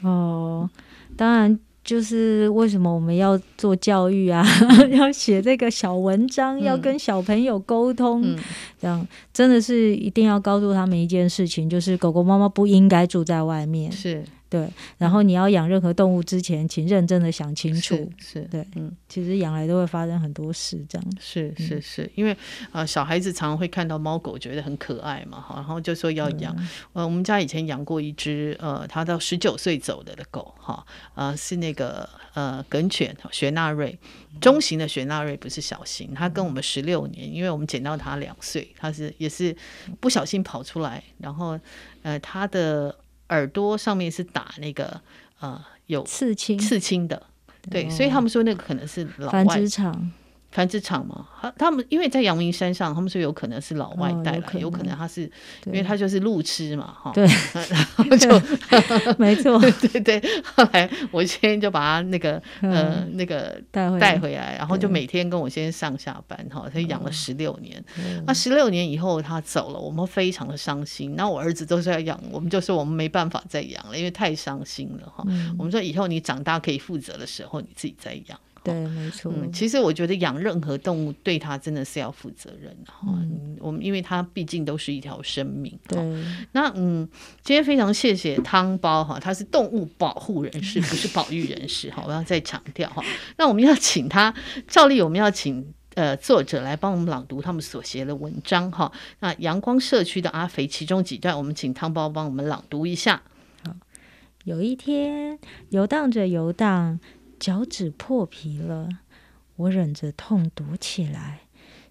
[0.00, 0.70] 哦，
[1.14, 1.60] 当然。
[1.84, 4.44] 就是为什么我们要做教育啊？
[4.90, 8.38] 要写这个小文章，要跟小朋友沟通，嗯、
[8.80, 13.92] 这样真的是一定要告诉他们一件事情，就是狗狗、猫猫不应该住在外面。
[13.92, 14.24] 是。
[14.54, 17.96] 对，然后你要养任何动物之前，请认真的想清楚。
[17.96, 21.04] 是，是对，嗯，其实养来都会发生很多事，这样。
[21.18, 22.30] 是是是，因为
[22.70, 26.54] 啊、呃，小孩子常常会看到猫狗，觉得很可爱嘛，哈，然后就说要养。
[26.56, 30.86] 嗯、呃，我们家以前养过一只，呃，它到十九岁走的的狗，哈，
[31.16, 33.98] 呃，是那个呃梗犬雪纳瑞，
[34.40, 36.14] 中型的雪纳瑞，不是小型。
[36.14, 39.56] 它跟我们十六年，因为我们捡到它两岁，它是也是
[39.98, 41.58] 不小心跑出来，然后
[42.02, 42.94] 呃，它的。
[43.28, 45.00] 耳朵上面是打那个
[45.40, 46.58] 呃有刺青。
[46.58, 47.22] 刺青的，
[47.70, 49.44] 对，所以他们说那个可能是老外。
[49.44, 50.12] 繁殖场。
[50.54, 54.96] 繁殖场嘛，他他们因为在阳明山上，他们说有可能是老外带来，有可能。
[54.96, 55.22] 他是
[55.66, 57.26] 因为他就是路痴嘛，哈，对，
[57.68, 58.40] 然后就
[59.18, 60.22] 没错， 对对。
[60.44, 67.84] 后来我先生就把他那个呃那个带回带回来，然后就每天跟我先生上下班，哈，他养了十六年。
[68.24, 71.16] 那十六年以后他走了，我们非常的伤心。
[71.16, 75.24] 那我儿子都是要养，我们就说我们没办法再养了，因为太伤心了，哈。
[75.58, 78.38] 我们说以后你长大可以负责的时候，你自己再养。
[78.64, 79.30] 对，没错。
[79.36, 83.06] 嗯，其实我觉得养任何动物对它真的是要负责任的哈。
[83.08, 85.78] 嗯，我们因为它毕竟都是一条生命。
[85.86, 86.24] 对。
[86.52, 87.06] 那嗯，
[87.42, 92.02] 今天非常谢谢汤包哈，他是动物保护人士，不是保育人士哈。
[92.06, 93.04] 我要再强调哈。
[93.36, 94.34] 那我们要请他，
[94.66, 98.90] 照例我们要请呃作者来帮我们朗读他们所写的文章哈。
[99.20, 103.20] 那阳光社区的阿肥其中几段，我们请汤包帮我们朗读一下。
[103.62, 103.76] 好，
[104.44, 105.38] 有一天
[105.68, 106.98] 游荡着游荡。
[107.44, 108.88] 脚趾破皮了，
[109.56, 111.40] 我忍着痛躲起来，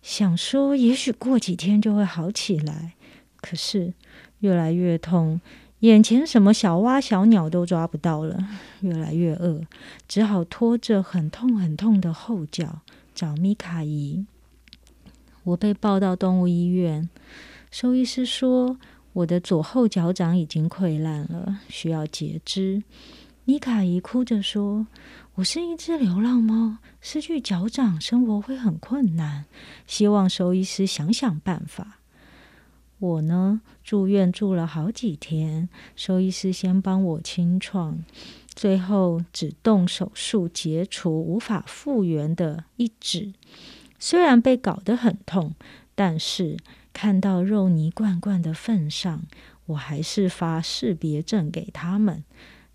[0.02, 2.94] 想说也许过几天就会好起来。
[3.40, 3.94] 可是
[4.40, 5.40] 越来越痛，
[5.82, 8.44] 眼前什么小蛙小鸟都抓不到了，
[8.80, 9.62] 越来越饿，
[10.08, 12.80] 只好拖着很痛很痛的后脚
[13.14, 14.26] 找米卡姨。
[15.44, 17.08] 我被抱到动物医院，
[17.70, 18.80] 兽医师说
[19.12, 22.82] 我的左后脚掌已经溃烂了，需要截肢。
[23.46, 24.88] 米卡姨哭着说。
[25.36, 29.46] 我是一只流浪猫，失去脚掌，生活会很困难。
[29.88, 31.98] 希望兽医师想想办法。
[33.00, 38.04] 我呢，住院住了好几天，兽医师先帮我清创，
[38.54, 43.34] 最后只动手术截除无法复原的一指。
[43.98, 45.56] 虽然被搞得很痛，
[45.96, 46.58] 但是
[46.94, 49.24] 看到肉泥罐罐的份上，
[49.66, 52.24] 我还是发识别证给他们。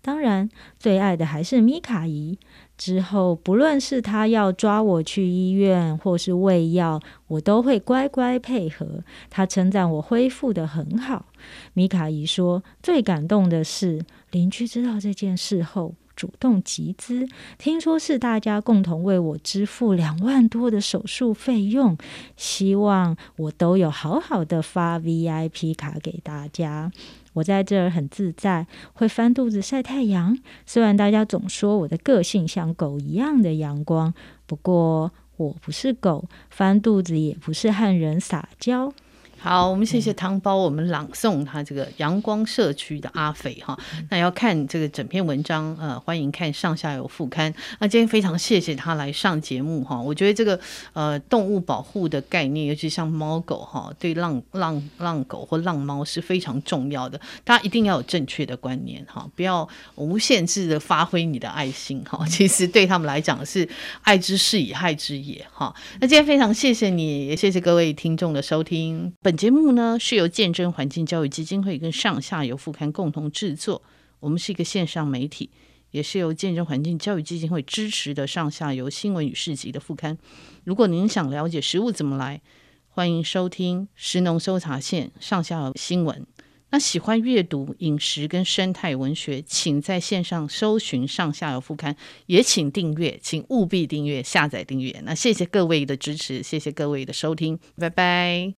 [0.01, 2.37] 当然，最爱的还是米卡姨。
[2.77, 9.03] 之后，不论是他要抓我去医院，或是喂药，我都会乖乖配合。
[9.29, 11.25] 他称赞我恢复得很好。
[11.73, 17.27] 米卡姨说，最感动的是邻居知道这件事后，主动集资，
[17.57, 21.97] 听说是大家共同为我支付两万多的手术费用，
[22.37, 26.89] 希望我都有好好的发 VIP 卡给大家。
[27.33, 30.37] 我在这儿很自在，会翻肚子晒太阳。
[30.65, 34.13] 虽然大家总说我的个性像狗一样的阳光，
[34.45, 38.93] 不过我不是狗，翻肚子也不是和人撒娇。
[39.41, 43.77] 好，我们谢谢汤包，我们朗诵他这个阳光社区的阿斐哈。
[44.09, 47.53] 那要看这个整篇文章，呃，欢迎看上下游副刊。
[47.79, 49.99] 那今天非常谢谢他来上节目哈。
[49.99, 50.59] 我觉得这个
[50.91, 57.19] 呃动物保护的概念，尤其像猫狗哈，对浪浪浪狗或浪猫是非常重要的。
[57.45, 62.23] 大家一定要有正确的观念哈，不要无限制的发挥你的爱心哈。
[62.27, 63.67] 其实对他们来讲是
[64.01, 65.73] 爱之是以害之也哈。
[66.01, 69.13] 那今天非常谢谢你，也谢谢各位听众的收听。
[69.29, 73.83] 本节目呢是由见证环境教育基金会跟上下游副刊共同制作，
[74.19, 75.51] 我们是一个线上媒体，
[75.91, 80.17] 也是由见证环境教育基金会支持的上下游新闻与市集的副刊。
[80.63, 82.41] 如果您想了解食物怎么来，
[82.87, 86.25] 欢迎收听食农搜查线上下游新闻。
[86.71, 94.99] 那喜欢阅读饮食跟生态文学，请在线上搜寻上下游副刊，也请订阅，请务必订阅、下载订阅。
[95.03, 98.55] 那谢谢各位的支持，谢谢各位的收听，拜拜。